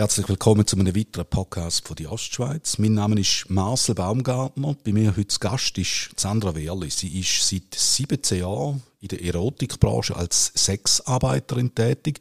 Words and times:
Herzlich 0.00 0.30
willkommen 0.30 0.66
zu 0.66 0.76
einem 0.76 0.96
weiteren 0.96 1.26
Podcast 1.26 1.86
von 1.86 1.94
der 1.94 2.10
Ostschweiz. 2.10 2.78
Mein 2.78 2.94
Name 2.94 3.20
ist 3.20 3.50
Marcel 3.50 3.94
Baumgartner. 3.94 4.74
Bei 4.82 4.92
mir 4.92 5.14
heute 5.16 5.38
Gast 5.38 5.76
ist 5.76 6.12
Sandra 6.16 6.54
Wehrli. 6.54 6.88
Sie 6.88 7.20
ist 7.20 7.46
seit 7.46 7.74
17 7.74 8.38
Jahren 8.38 8.82
in 9.00 9.08
der 9.08 9.22
Erotikbranche 9.22 10.16
als 10.16 10.52
Sexarbeiterin 10.56 11.74
tätig 11.74 12.18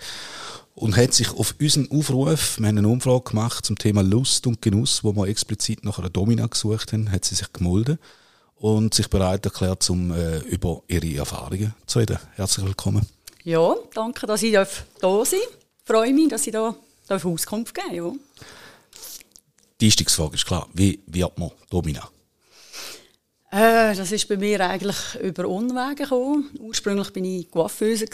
und 0.75 0.97
hat 0.97 1.13
sich 1.13 1.31
auf 1.31 1.55
unseren 1.59 1.89
Aufruf, 1.89 2.59
wir 2.59 2.67
haben 2.67 2.77
eine 2.77 2.87
Umfrage 2.89 3.29
gemacht 3.29 3.65
zum 3.65 3.77
Thema 3.77 4.01
Lust 4.01 4.45
und 4.45 4.61
Genuss, 4.61 5.03
wo 5.03 5.15
wir 5.15 5.27
explizit 5.27 5.85
nach 5.85 5.99
einer 5.99 6.09
Domina 6.09 6.47
gesucht 6.47 6.91
haben, 6.91 7.11
hat 7.11 7.23
sie 7.23 7.35
sich 7.35 7.51
gemeldet 7.53 7.99
und 8.59 8.93
sich 8.93 9.09
bereit 9.09 9.45
erklärt, 9.45 9.89
um 9.89 10.11
äh, 10.11 10.39
über 10.39 10.81
ihre 10.87 11.15
Erfahrungen 11.17 11.73
zu 11.85 11.99
reden. 11.99 12.19
Herzlich 12.35 12.65
willkommen. 12.65 13.05
Ja, 13.43 13.75
danke, 13.93 14.27
dass 14.27 14.43
ich 14.43 14.53
da 14.53 14.65
sein. 14.65 15.39
Ich 15.39 15.85
freue 15.85 16.13
mich, 16.13 16.29
dass 16.29 16.45
ich 16.45 16.53
da 16.53 16.75
darf 17.07 17.25
Auskunft 17.25 17.73
geben 17.73 17.95
ja. 17.95 18.11
Die 19.81 19.85
Einstiegsfrage 19.85 20.35
ist 20.35 20.45
klar. 20.45 20.67
Wie 20.73 20.99
wird 21.07 21.37
man 21.39 21.51
Domina? 21.69 22.09
Äh, 23.51 23.95
das 23.95 24.11
ist 24.11 24.27
bei 24.27 24.37
mir 24.37 24.59
eigentlich 24.59 25.15
über 25.21 25.47
Unwege 25.47 26.03
gekommen. 26.03 26.49
Ursprünglich 26.59 27.11
bin 27.13 27.25
ich 27.25 27.49
Coiffeuse 27.49 28.05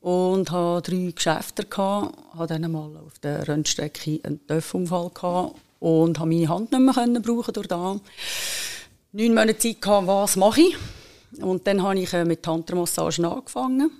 und 0.00 0.50
hatte 0.50 0.90
drei 0.90 1.10
Geschäfte 1.10 1.64
gehabt. 1.64 2.16
Hatte 2.38 2.58
dann 2.58 2.72
mal 2.72 2.96
auf 2.96 3.18
der 3.18 3.46
Rennstrecke 3.46 4.20
einen 4.22 4.46
Töpfunfall 4.46 5.10
und 5.80 6.18
habe 6.18 6.30
meine 6.30 6.48
Hand 6.48 6.72
nicht 6.72 6.80
mehr 6.80 7.20
brauchen 7.20 7.52
durch 7.52 7.66
da. 7.66 8.00
Neun 9.16 9.32
Monate 9.32 9.58
Zeit 9.58 9.80
gehabt, 9.80 10.08
was 10.08 10.34
mache 10.34 10.60
ich? 10.60 10.76
Und 11.40 11.68
dann 11.68 11.84
habe 11.84 12.00
ich 12.00 12.12
äh, 12.12 12.24
mit 12.24 12.42
Tantra-Massagen 12.42 13.24
angefangen. 13.24 13.92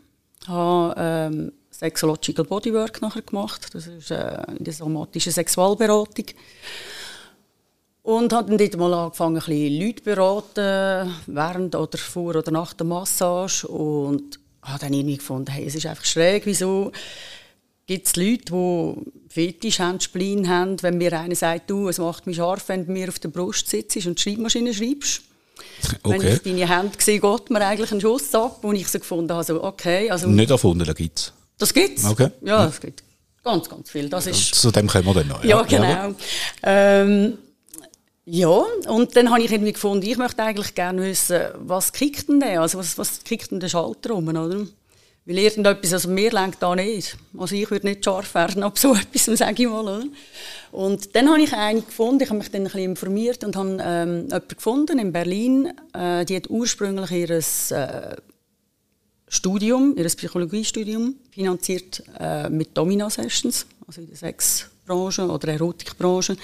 Habe, 0.48 0.94
ähm, 0.98 1.52
Sexological 1.70 2.44
Bodywork 2.44 3.00
nachher 3.00 3.22
gemacht. 3.22 3.72
Das 3.72 3.86
ist 3.86 4.10
äh, 4.10 4.42
in 4.58 4.64
der 4.64 4.74
somatischen 4.74 5.30
Sexualberatung. 5.30 6.24
Und 8.02 8.32
habe 8.32 8.48
dann 8.48 8.58
dort 8.58 8.76
mal 8.76 8.92
angefangen, 8.92 9.36
ein 9.36 9.44
bisschen 9.46 9.86
Leute 9.86 10.02
beraten, 10.02 11.14
während 11.28 11.76
oder 11.76 11.98
vor 11.98 12.34
oder 12.34 12.50
nach 12.50 12.72
der 12.72 12.86
Massage. 12.86 13.68
Und 13.68 14.40
habe 14.62 14.80
dann 14.80 14.94
irgendwie 14.94 15.18
gefunden, 15.18 15.52
hey, 15.52 15.64
es 15.64 15.76
ist 15.76 15.86
einfach 15.86 16.06
schräg, 16.06 16.44
wieso 16.44 16.90
gibt 17.86 18.06
es 18.06 18.16
Leute, 18.16 18.44
die 18.44 18.94
Fetisch 19.28 19.80
haben, 19.80 20.00
Spleen 20.00 20.48
haben, 20.48 20.82
wenn 20.82 20.98
mir 20.98 21.12
einer 21.18 21.34
sagt, 21.34 21.70
du, 21.70 21.88
es 21.88 21.98
macht 21.98 22.26
mich 22.26 22.36
scharf, 22.36 22.68
wenn 22.68 22.86
du 22.86 22.92
mir 22.92 23.08
auf 23.08 23.18
der 23.18 23.28
Brust 23.28 23.68
sitzt 23.68 24.06
und 24.06 24.18
Schreibmaschine 24.18 24.72
schreibst. 24.72 25.22
Okay. 26.02 26.20
Wenn 26.20 26.32
ich 26.32 26.42
deine 26.42 26.68
Hände 26.68 26.96
sehe, 26.98 27.20
geht 27.20 27.50
mir 27.50 27.60
eigentlich 27.66 27.92
einen 27.92 28.00
Schuss 28.00 28.34
ab, 28.34 28.64
und 28.64 28.76
ich 28.76 28.88
so 28.88 28.98
gefunden 28.98 29.30
habe, 29.30 29.38
also 29.38 29.62
okay. 29.62 30.10
Also, 30.10 30.28
Nicht 30.28 30.50
erfunden, 30.50 30.84
da 30.84 30.92
gibt 30.92 31.18
es. 31.18 31.32
Das 31.58 31.72
gibt's. 31.72 32.04
Okay. 32.04 32.30
Ja, 32.42 32.66
das 32.66 32.80
gibt 32.80 33.02
ganz, 33.44 33.68
ganz 33.68 33.90
viel. 33.90 34.08
Das 34.08 34.26
ist, 34.26 34.54
Zu 34.54 34.70
dem 34.70 34.88
kommen 34.88 35.06
wir 35.06 35.14
dann 35.14 35.28
noch. 35.28 35.44
Ja, 35.44 35.60
ja 35.60 35.62
genau. 35.62 36.14
Ähm, 36.62 37.38
ja, 38.26 38.64
und 38.88 39.14
dann 39.16 39.30
habe 39.30 39.42
ich 39.42 39.52
irgendwie 39.52 39.74
gefunden, 39.74 40.06
ich 40.06 40.16
möchte 40.16 40.42
eigentlich 40.42 40.74
gerne 40.74 41.02
wissen, 41.02 41.40
was 41.58 41.92
kickt 41.92 42.28
denn 42.28 42.40
der? 42.40 42.62
Also 42.62 42.78
was, 42.78 42.96
was 42.96 43.22
kickt 43.22 43.50
denn 43.50 43.60
der 43.60 43.68
Schalter 43.68 44.14
rum, 44.14 44.26
oder? 44.28 44.66
Weil 45.26 45.38
irgendetwas, 45.38 45.92
also 45.94 46.10
mir 46.10 46.30
lenkt 46.30 46.62
da 46.62 46.74
nicht. 46.74 47.16
Also 47.38 47.54
ich 47.54 47.70
würde 47.70 47.86
nicht 47.86 48.04
scharf 48.04 48.34
werden 48.34 48.62
ab 48.62 48.78
so 48.78 48.94
etwas, 48.94 49.24
sage 49.38 49.62
ich 49.62 49.68
mal, 49.68 49.80
oder? 49.80 50.04
Und 50.70 51.14
dann 51.16 51.30
habe 51.30 51.40
ich 51.40 51.52
eine 51.54 51.80
gefunden, 51.80 52.22
ich 52.22 52.28
habe 52.28 52.38
mich 52.38 52.50
dann 52.50 52.62
ein 52.62 52.64
bisschen 52.64 52.90
informiert 52.90 53.42
und 53.42 53.56
habe 53.56 53.78
ähm, 53.80 54.24
jemanden 54.24 54.48
gefunden 54.48 54.98
in 54.98 55.12
Berlin, 55.12 55.72
äh, 55.94 56.26
die 56.26 56.36
hat 56.36 56.50
ursprünglich 56.50 57.10
ihr 57.10 57.30
äh, 57.30 58.16
Studium, 59.28 59.96
ihr 59.96 60.04
Psychologiestudium, 60.04 61.14
finanziert 61.30 62.02
äh, 62.20 62.50
mit 62.50 62.76
Domino-Sessions, 62.76 63.66
also 63.86 64.02
in 64.02 64.08
der 64.08 64.16
Sexbranche 64.16 65.26
oder 65.26 65.48
Erotikbranche. 65.48 66.36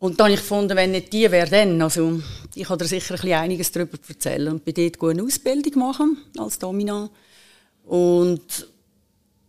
Und 0.00 0.18
dann 0.18 0.26
habe 0.26 0.34
ich 0.34 0.40
gefunden, 0.40 0.76
wenn 0.76 0.92
nicht 0.92 1.12
die, 1.12 1.30
wer 1.30 1.46
dann? 1.46 1.80
Also, 1.82 2.20
ich 2.54 2.66
kann 2.66 2.78
dir 2.78 2.86
sicher 2.86 3.14
ein 3.14 3.20
bisschen 3.20 3.38
einiges 3.38 3.70
darüber 3.70 3.98
erzählen. 4.08 4.48
Und 4.48 4.64
bei 4.64 4.72
dort 4.72 5.02
eine 5.02 5.22
Ausbildung 5.22 5.78
machen 5.78 6.16
als 6.38 6.58
Domina. 6.58 7.10
Und 7.90 8.68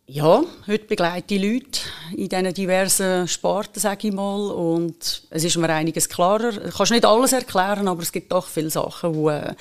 ja, 0.07 0.43
heute 0.65 0.85
begleite 0.85 1.35
ich 1.35 1.43
Leute 1.43 1.81
in 2.17 2.27
diesen 2.27 2.53
diversen 2.55 3.27
Sparten, 3.27 3.79
sage 3.79 4.07
ich 4.07 4.13
mal. 4.15 4.49
Und 4.49 5.27
es 5.29 5.43
ist 5.43 5.57
mir 5.57 5.69
einiges 5.69 6.09
klarer. 6.09 6.51
Du 6.51 6.71
kannst 6.71 6.91
nicht 6.91 7.05
alles 7.05 7.33
erklären, 7.33 7.87
aber 7.87 8.01
es 8.01 8.11
gibt 8.11 8.31
doch 8.31 8.47
viele 8.47 8.71
Sachen, 8.71 9.13
die 9.13 9.29
äh, 9.29 9.53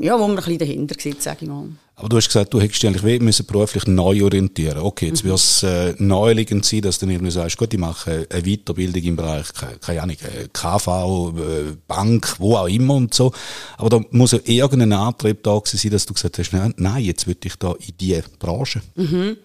ja, 0.00 0.14
wo 0.14 0.28
man 0.28 0.30
ein 0.30 0.36
bisschen 0.36 0.58
dahinter 0.58 0.94
sieht, 1.00 1.20
sage 1.20 1.38
ich 1.40 1.48
mal. 1.48 1.70
Aber 2.00 2.08
du 2.08 2.16
hast 2.16 2.28
gesagt, 2.28 2.54
du 2.54 2.60
hättest 2.60 2.82
dich 2.82 2.88
eigentlich 2.88 3.20
müssen 3.20 3.44
beruflich 3.44 3.86
neu 3.86 4.24
orientieren. 4.24 4.78
Okay, 4.78 5.08
jetzt 5.08 5.22
mhm. 5.22 5.28
wird 5.28 5.38
es 5.38 5.62
äh, 5.62 5.94
naheliegend 5.98 6.64
sein, 6.64 6.80
dass 6.80 6.98
du 6.98 7.04
dann 7.04 7.14
irgendwie 7.14 7.30
sagst, 7.30 7.58
gut, 7.58 7.72
ich 7.74 7.78
mache 7.78 8.26
eine 8.30 8.42
Weiterbildung 8.42 9.02
im 9.02 9.16
Bereich, 9.16 9.48
keine, 9.80 10.02
Ahnung, 10.02 10.16
äh, 10.22 10.48
KV, 10.50 11.34
äh, 11.36 11.76
Bank, 11.86 12.36
wo 12.38 12.56
auch 12.56 12.68
immer 12.68 12.94
und 12.94 13.12
so. 13.12 13.32
Aber 13.76 13.90
da 13.90 14.00
muss 14.12 14.32
ja 14.32 14.38
irgendein 14.44 14.94
Antrieb 14.94 15.42
da 15.42 15.60
sein, 15.62 15.90
dass 15.90 16.06
du 16.06 16.14
gesagt 16.14 16.38
hast, 16.38 16.52
nein, 16.52 16.72
nein 16.78 17.04
jetzt 17.04 17.26
will 17.26 17.36
ich 17.44 17.56
da 17.56 17.72
in 17.72 17.94
diese 18.00 18.24
Branche. 18.38 18.80
Mhm. 18.94 19.36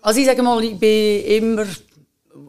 Also 0.00 0.20
ich 0.20 0.26
sage 0.26 0.42
mal, 0.42 0.62
ich 0.62 0.78
bin 0.78 1.24
immer 1.24 1.66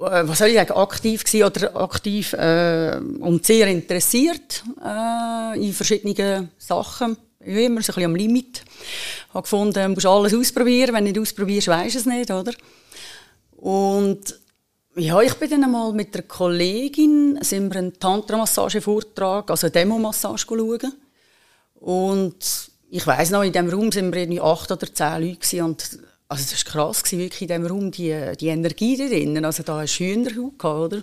äh, 0.01 0.27
was 0.27 0.39
soll 0.39 0.49
ich 0.49 0.55
sagen, 0.55 0.73
aktiv 0.73 1.23
gewesen 1.23 1.45
oder 1.45 1.75
aktiv 1.75 2.33
äh, 2.33 2.99
und 3.19 3.45
sehr 3.45 3.67
interessiert 3.67 4.63
äh, 4.83 5.59
in 5.59 5.73
verschiedenen 5.73 6.49
Sachen. 6.57 7.17
Bin 7.45 7.57
immer 7.57 7.81
so 7.81 7.91
ein 7.91 7.95
bisschen 7.95 8.03
am 8.03 8.15
Limit. 8.15 8.63
Ich 9.27 9.33
habe 9.33 9.43
gefunden, 9.43 9.73
du 9.73 9.89
musst 9.89 10.05
alles 10.05 10.33
ausprobieren. 10.33 10.93
Wenn 10.93 11.05
du 11.05 11.11
nicht 11.11 11.19
ausprobierst, 11.19 11.67
weisst 11.67 11.95
du 11.95 11.99
es 11.99 12.05
nicht, 12.05 12.31
oder? 12.31 12.53
Und 13.57 14.39
ja, 14.95 15.21
ich 15.21 15.33
bin 15.35 15.49
dann 15.49 15.63
einmal 15.63 15.91
mit 15.93 16.13
einer 16.15 16.23
Kollegin, 16.23 17.37
sind 17.41 17.73
wir 17.73 17.79
einen 17.79 17.99
Tantra-Massage-Vortrag, 17.99 19.49
also 19.49 19.67
eine 19.67 19.71
Demo-Massage 19.71 20.45
schauen. 20.47 20.93
Und 21.75 22.71
ich 22.89 23.05
weiss 23.05 23.29
noch, 23.29 23.43
in 23.43 23.51
diesem 23.51 23.69
Raum 23.69 23.91
sind 23.91 24.13
wir 24.13 24.21
irgendwie 24.21 24.41
acht 24.41 24.71
oder 24.71 24.93
zehn 24.93 25.21
Leute 25.21 25.63
und 25.63 25.99
also 26.27 26.43
das 26.49 26.65
war 26.65 26.71
krass, 26.71 27.11
wirklich 27.11 27.41
in 27.41 27.47
diesem 27.47 27.65
Raum, 27.65 27.91
die, 27.91 28.31
die 28.39 28.47
Energie 28.47 28.97
da 28.97 29.07
drinnen. 29.07 29.45
Also 29.45 29.63
da 29.63 29.81
hast 29.81 29.99
du 29.99 30.05
Hühnerhaut 30.05 30.63
oder? 30.63 31.01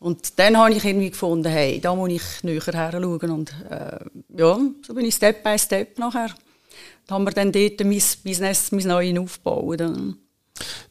Und 0.00 0.38
dann 0.38 0.56
habe 0.56 0.72
ich 0.72 0.84
irgendwie 0.84 1.10
gefunden, 1.10 1.48
hey, 1.50 1.78
da 1.78 1.94
muss 1.94 2.10
ich 2.10 2.22
näher 2.42 2.62
her 2.64 2.90
schauen. 2.92 3.30
Und 3.30 3.54
äh, 3.68 3.98
ja, 4.36 4.58
so 4.86 4.94
bin 4.94 5.04
ich 5.04 5.14
Step 5.14 5.44
by 5.44 5.58
Step 5.58 5.98
nachher. 5.98 6.34
Da 7.06 7.14
haben 7.14 7.24
wir 7.24 7.32
dann 7.32 7.52
dort 7.52 7.80
mein 7.80 8.02
Business, 8.24 8.72
mein 8.72 8.86
Neues 8.86 9.18
aufgebaut. 9.18 9.82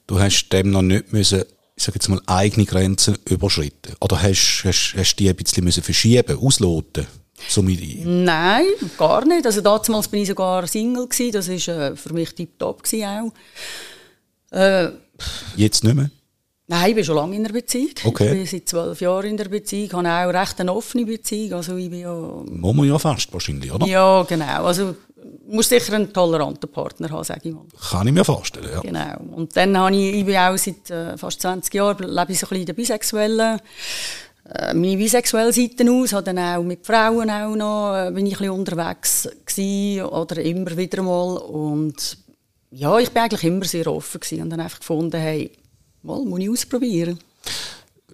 Du 0.05 0.19
hast 0.19 0.49
dem 0.49 0.69
noch 0.69 0.83
nicht 0.83 1.11
müssen, 1.11 1.43
ich 1.75 1.83
sage 1.83 1.95
jetzt 1.95 2.07
mal, 2.07 2.21
eigene 2.27 2.65
Grenzen 2.65 3.17
überschritten? 3.27 3.95
Oder 3.99 4.21
hast, 4.21 4.63
du 4.63 5.15
die 5.17 5.29
ein 5.29 5.35
bisschen 5.35 5.63
müssen 5.63 5.81
verschieben, 5.81 6.37
ausloten? 6.37 7.07
So 7.47 7.61
Nein, 7.61 8.65
gar 8.97 9.25
nicht. 9.25 9.45
Also 9.45 9.61
damals 9.61 10.07
bin 10.07 10.21
ich 10.21 10.27
sogar 10.27 10.67
Single 10.67 11.07
gewesen. 11.07 11.31
Das 11.31 11.49
war 11.49 11.77
äh, 11.77 11.95
für 11.95 12.13
mich 12.13 12.35
tiptop 12.35 12.83
auch. 12.83 13.33
Äh, 14.51 14.89
Jetzt 15.55 15.83
nicht 15.83 15.95
mehr? 15.95 16.11
Nein, 16.71 16.89
ich 16.89 16.95
bin 16.95 17.03
schon 17.03 17.15
lange 17.15 17.35
in 17.35 17.43
der 17.43 17.51
Beziehung. 17.51 17.89
Okay. 18.03 18.25
Ich 18.27 18.31
bin 18.31 18.45
seit 18.45 18.69
zwölf 18.69 19.01
Jahren 19.01 19.25
in 19.25 19.37
der 19.37 19.49
Beziehung. 19.49 20.05
Habe 20.05 20.07
auch 20.07 20.39
recht 20.39 20.61
eine 20.61 20.71
offene 20.71 21.03
Beziehung. 21.03 21.53
Also 21.53 21.75
ich 21.77 21.89
bin 21.89 22.01
ja... 22.01 22.13
Muss 22.13 22.75
man 22.75 22.87
ja 22.87 22.99
fast 22.99 23.33
wahrscheinlich, 23.33 23.73
oder? 23.73 23.87
Ja, 23.87 24.21
genau. 24.21 24.65
Also 24.65 24.95
muss 25.47 25.67
sicher 25.67 25.93
einen 25.93 26.13
toleranten 26.13 26.69
Partner 26.69 27.09
haben, 27.09 27.23
sage 27.23 27.41
ich 27.49 27.55
mal. 27.55 27.63
Kann 27.89 28.05
ich 28.05 28.13
mir 28.13 28.23
vorstellen, 28.23 28.69
ja. 28.71 28.81
Genau. 28.81 29.35
Und 29.35 29.57
dann 29.57 29.75
habe 29.75 29.95
ich, 29.95 30.13
ich 30.13 30.25
bin 30.25 30.37
auch 30.37 30.55
seit 30.57 30.91
äh, 30.91 31.17
fast 31.17 31.41
20 31.41 31.73
Jahren, 31.73 32.07
lebe 32.07 32.31
ich 32.33 32.39
so 32.39 32.45
ein 32.45 32.49
bisschen 32.49 32.61
in 32.61 32.65
der 32.67 32.73
bisexuellen 32.73 33.59
äh, 34.53 34.73
meine 34.75 34.97
bisexuelle 34.97 35.51
Seite 35.51 35.91
aus, 35.91 36.13
habe 36.13 36.23
dann 36.23 36.37
auch 36.37 36.63
mit 36.63 36.85
Frauen 36.85 37.31
auch 37.31 37.55
noch, 37.55 37.95
äh, 37.95 38.11
bin 38.11 38.27
ich 38.27 38.35
ein 38.35 38.39
bisschen 38.39 38.53
unterwegs 38.53 39.27
gewesen, 39.43 40.05
oder 40.05 40.39
immer 40.39 40.77
wieder 40.77 41.01
mal 41.01 41.37
und 41.37 42.17
ja, 42.71 42.99
ich 42.99 43.09
bin 43.09 43.23
eigentlich 43.23 43.43
immer 43.43 43.65
sehr 43.65 43.87
offen 43.87 44.19
gewesen 44.19 44.43
und 44.43 44.51
dann 44.51 44.59
einfach 44.59 44.79
gefunden, 44.79 45.19
hey, 45.19 45.51
mal, 46.03 46.23
muss 46.23 46.39
ich 46.39 46.49
ausprobieren. 46.49 47.19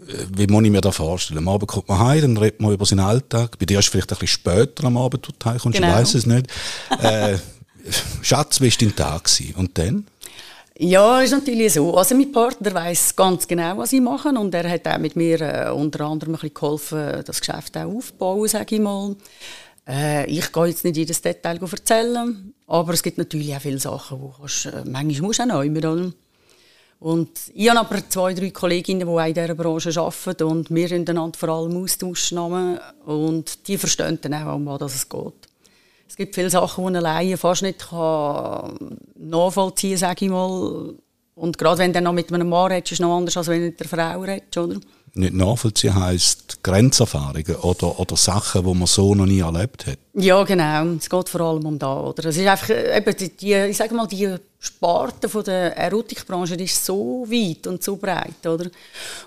Äh, 0.08 0.26
wie 0.36 0.48
muss 0.48 0.64
ich 0.64 0.72
mir 0.72 0.82
das 0.82 0.96
vorstellen? 0.96 1.40
Am 1.40 1.48
Abend 1.48 1.68
kommt 1.68 1.88
man 1.88 2.00
heim, 2.00 2.22
dann 2.22 2.38
redet 2.38 2.62
man 2.62 2.74
über 2.74 2.86
seinen 2.86 3.00
Alltag. 3.02 3.58
Bei 3.60 3.66
dir 3.66 3.80
ist 3.80 3.86
es 3.86 3.92
vielleicht 3.92 4.12
ein 4.12 4.20
bisschen 4.20 4.40
später 4.40 4.86
am 4.86 4.98
Abend, 4.98 5.28
du 5.28 5.50
heimkommst, 5.50 5.78
genau. 5.78 5.90
ich 5.90 5.96
weiss 5.96 6.14
es 6.16 6.26
nicht. 6.26 6.48
äh, 7.02 7.38
Schatz, 8.22 8.62
wie 8.62 8.72
war 8.72 8.78
dein 8.80 8.96
Tag? 8.96 9.30
Und 9.56 9.78
dann? 9.78 10.06
Ja, 10.78 11.22
ist 11.22 11.32
natürlich 11.32 11.74
so. 11.74 11.96
Also 11.96 12.16
mein 12.16 12.32
Partner 12.34 12.74
weiß 12.74 13.16
ganz 13.16 13.48
genau, 13.48 13.78
was 13.78 13.94
ich 13.94 14.02
mache 14.02 14.30
und 14.30 14.54
er 14.54 14.70
hat 14.70 14.86
auch 14.88 14.98
mit 14.98 15.16
mir 15.16 15.40
äh, 15.40 15.70
unter 15.72 16.02
anderem 16.02 16.34
ein 16.34 16.40
bisschen 16.40 16.54
geholfen, 16.54 17.24
das 17.26 17.40
Geschäft 17.40 17.78
auch 17.78 17.96
aufzubauen, 17.96 18.48
sage 18.50 18.76
ich 18.76 18.82
mal. 18.82 19.16
Äh, 19.88 20.30
ich 20.30 20.52
gehe 20.52 20.66
jetzt 20.66 20.84
nicht 20.84 20.98
jedes 20.98 21.22
Detail 21.22 21.62
erzählen, 21.62 22.54
aber 22.68 22.94
es 22.94 23.04
gibt 23.04 23.18
natürlich 23.18 23.56
auch 23.56 23.62
viele 23.62 23.80
Sachen, 23.80 24.20
wo 24.20 24.34
kannst, 24.38 24.66
äh, 24.66 24.84
manchmal 24.86 25.28
musst 25.28 25.40
du 25.40 25.44
auch 25.44 25.48
neu 25.48 25.70
mit 25.70 25.86
und 27.06 27.30
ich 27.54 27.70
habe 27.70 27.82
aber 27.82 28.10
zwei, 28.10 28.34
drei 28.34 28.50
Kolleginnen, 28.50 29.08
die 29.08 29.28
in 29.28 29.34
dieser 29.36 29.54
Branche 29.54 29.92
arbeiten 30.02 30.44
und 30.46 30.74
wir 30.74 30.92
einander 30.92 31.38
vor 31.38 31.50
allem 31.50 31.84
austauschen 31.84 32.40
und 33.06 33.68
die 33.68 33.78
verstehen 33.78 34.18
dann 34.24 34.34
auch, 34.34 34.56
um 34.56 34.66
was 34.66 34.96
es 34.96 35.08
geht. 35.08 35.34
Es 36.10 36.16
gibt 36.16 36.34
viele 36.34 36.50
Sachen, 36.50 36.84
die 36.84 36.88
eine 36.88 37.02
Laie 37.02 37.38
fast 37.38 37.62
nicht 37.62 37.90
kann 37.90 38.76
nachvollziehen 39.20 39.92
kann, 39.92 40.00
sage 40.00 40.26
ich 40.26 40.32
mal. 40.32 40.96
Und 41.36 41.60
gerade 41.60 41.78
wenn 41.78 41.94
du 41.94 42.02
noch 42.02 42.12
mit 42.12 42.34
einem 42.34 42.50
Mann 42.50 42.72
redest, 42.72 42.94
ist 42.94 42.96
es 42.98 43.02
noch 43.02 43.16
anders, 43.16 43.38
als 43.38 43.50
wenn 43.50 43.60
du 43.60 43.66
mit 43.68 43.80
einer 43.80 43.90
Frau 43.90 44.22
redest, 44.22 44.58
oder? 44.58 44.80
Nicht 45.18 45.34
nachvollziehen 45.34 45.96
heisst 45.96 46.62
Grenzerfahrungen 46.62 47.56
oder, 47.62 47.98
oder 48.00 48.18
Sachen, 48.18 48.66
die 48.66 48.74
man 48.74 48.86
so 48.86 49.16
noch 49.16 49.26
nie 49.26 49.40
erlebt 49.40 49.88
hat. 49.88 49.98
Ja, 50.14 50.44
genau. 50.44 50.96
Es 50.98 51.10
geht 51.10 51.30
vor 51.30 51.42
allem 51.42 51.66
um 51.66 51.80
da, 51.80 52.02
oder? 52.02 52.26
Es 52.26 52.36
ist 52.36 52.46
einfach, 52.46 52.70
eben, 52.70 53.16
die, 53.16 53.30
die, 53.30 53.54
ich 53.54 53.78
sage 53.78 53.96
mal, 53.96 54.08
die 54.08 54.36
Sparte 54.60 55.30
von 55.30 55.46
der 55.46 55.78
Erotikbranche, 55.78 56.56
ist 56.56 56.86
so 56.86 57.26
weit 57.30 57.66
und 57.68 57.82
so 57.82 57.96
breit, 57.96 58.46
oder? 58.46 58.70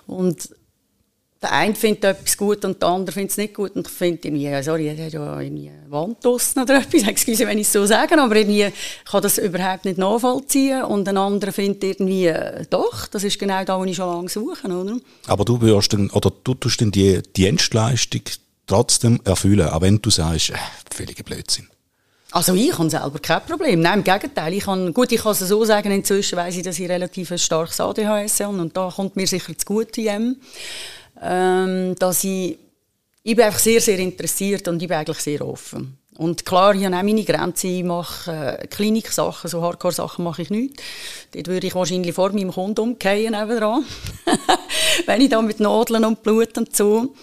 Und 0.07 0.51
der 1.41 1.53
eine 1.53 1.75
findet 1.75 2.05
etwas 2.05 2.37
gut 2.37 2.65
und 2.65 2.83
der 2.83 2.89
andere 2.89 3.15
findet 3.15 3.31
es 3.31 3.37
nicht 3.37 3.55
gut 3.55 3.77
und 3.77 3.87
ich 3.87 3.93
finde 3.93 4.27
irgendwie, 4.27 4.63
sorry, 4.63 4.89
er 4.89 5.07
hat 5.07 5.13
ja 5.13 5.41
irgendwie 5.41 5.71
eine 5.71 5.91
Wand 5.91 6.25
draussen 6.25 6.63
oder 6.63 6.79
etwas, 6.83 7.05
excuse, 7.05 7.47
wenn 7.47 7.59
ich 7.59 7.67
es 7.67 7.73
so 7.73 7.87
sage, 7.87 8.21
aber 8.21 8.35
irgendwie 8.35 8.73
kann 9.05 9.23
das 9.23 9.39
überhaupt 9.39 9.85
nicht 9.85 9.99
nachvollziehen 9.99 10.83
und 10.83 11.09
ein 11.09 11.17
anderer 11.17 11.53
findet 11.53 11.85
irgendwie, 11.85 12.27
äh, 12.27 12.65
doch, 12.69 13.07
das 13.07 13.23
ist 13.23 13.39
genau 13.39 13.63
da, 13.65 13.79
wo 13.79 13.85
ich 13.85 13.97
schon 13.97 14.13
lange 14.13 14.29
suche, 14.29 14.67
oder? 14.67 14.97
Aber 15.29 15.45
du 15.45 15.61
wirst 15.61 15.93
dann, 15.93 16.11
oder 16.11 16.33
du 16.43 16.55
tust 16.55 16.81
dann 16.81 16.91
die 16.91 17.23
Dienstleistung 17.37 18.23
trotzdem 18.67 19.21
erfüllen, 19.25 19.69
auch 19.69 19.81
wenn 19.81 20.03
du 20.03 20.11
sagst, 20.11 20.51
äh, 20.51 20.55
völliger 20.93 21.23
Blödsinn. 21.23 21.69
Also 22.31 22.55
ich 22.55 22.77
habe 22.79 22.91
selber 22.91 23.19
kein 23.21 23.43
Problem. 23.43 23.81
Nein, 23.81 24.01
im 24.01 24.05
Gegenteil. 24.05 24.53
Ich 24.53 24.65
kann, 24.65 24.93
gut, 24.93 25.11
ich 25.13 25.23
kann 25.23 25.33
es 25.33 25.39
so 25.39 25.65
sagen, 25.65 25.91
inzwischen 25.91 26.37
weiss 26.37 26.57
ich, 26.57 26.63
dass 26.63 26.79
ich 26.79 26.87
relativ 26.87 27.31
ein 27.31 27.39
starkes 27.39 27.81
ADHS 27.81 28.41
habe 28.41 28.59
und 28.59 28.77
da 28.77 28.93
kommt 28.95 29.17
mir 29.17 29.27
sicher 29.27 29.57
zu 29.57 29.65
gut 29.65 29.97
in 29.97 30.37
ähm, 31.23 31.95
dass 31.99 32.25
ich, 32.25 32.59
ich 33.23 33.37
bin 33.37 33.45
einfach 33.45 33.59
sehr, 33.59 33.81
sehr 33.81 33.99
interessiert 33.99 34.69
und 34.69 34.83
ich 34.83 34.89
bin 34.89 34.97
eigentlich 34.97 35.19
sehr 35.19 35.47
offen. 35.47 35.99
Und 36.19 36.45
klar, 36.45 36.75
ich 36.75 36.85
habe 36.85 36.97
auch 36.97 37.03
meine 37.03 37.23
Grenzen. 37.23 37.71
Ich 37.71 37.85
mache 37.85 38.33
äh, 38.33 38.67
Klinik-Sachen, 38.67 39.49
so 39.49 39.63
Hardcore-Sachen 39.63 40.25
mache 40.25 40.43
ich 40.43 40.51
nicht. 40.51 40.83
Dort 41.33 41.47
würde 41.47 41.69
ich 41.69 41.77
wahrscheinlich 41.77 42.13
vor 42.13 42.33
meinem 42.33 42.51
Kunden 42.51 42.81
umgehen 42.81 43.37
nebenan. 43.39 43.85
Wenn 45.07 45.21
ich 45.21 45.29
da 45.29 45.41
mit 45.41 45.61
Nadeln 45.61 46.05
und 46.05 46.25
Blut 46.25 46.59
und 46.59 46.75
so. 46.75 47.15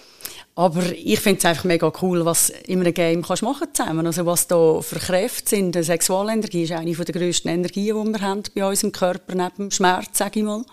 Aber 0.55 0.81
ich 0.93 1.19
finde 1.19 1.39
es 1.39 1.45
einfach 1.45 1.65
mega 1.65 1.91
cool, 2.01 2.23
was 2.23 2.49
in 2.49 2.79
einem 2.79 2.93
Game 2.93 3.21
kannst 3.21 3.43
machen 3.43 3.67
zusammen. 3.73 4.07
Also 4.07 4.25
was 4.25 4.47
da 4.47 4.79
für 4.79 4.99
Kräfte 4.99 5.49
sind. 5.49 5.75
Sexualenergie 5.75 6.63
ist 6.63 6.71
eine 6.71 6.93
der 6.93 7.13
grössten 7.13 7.49
Energien, 7.49 8.01
die 8.01 8.13
wir 8.13 8.21
haben 8.21 8.43
bei 8.55 8.65
unserem 8.65 8.93
Körper, 8.93 9.35
neben 9.35 9.55
dem 9.57 9.71
Schmerz, 9.71 10.17
sage 10.17 10.39
ich 10.39 10.45
mal. 10.45 10.63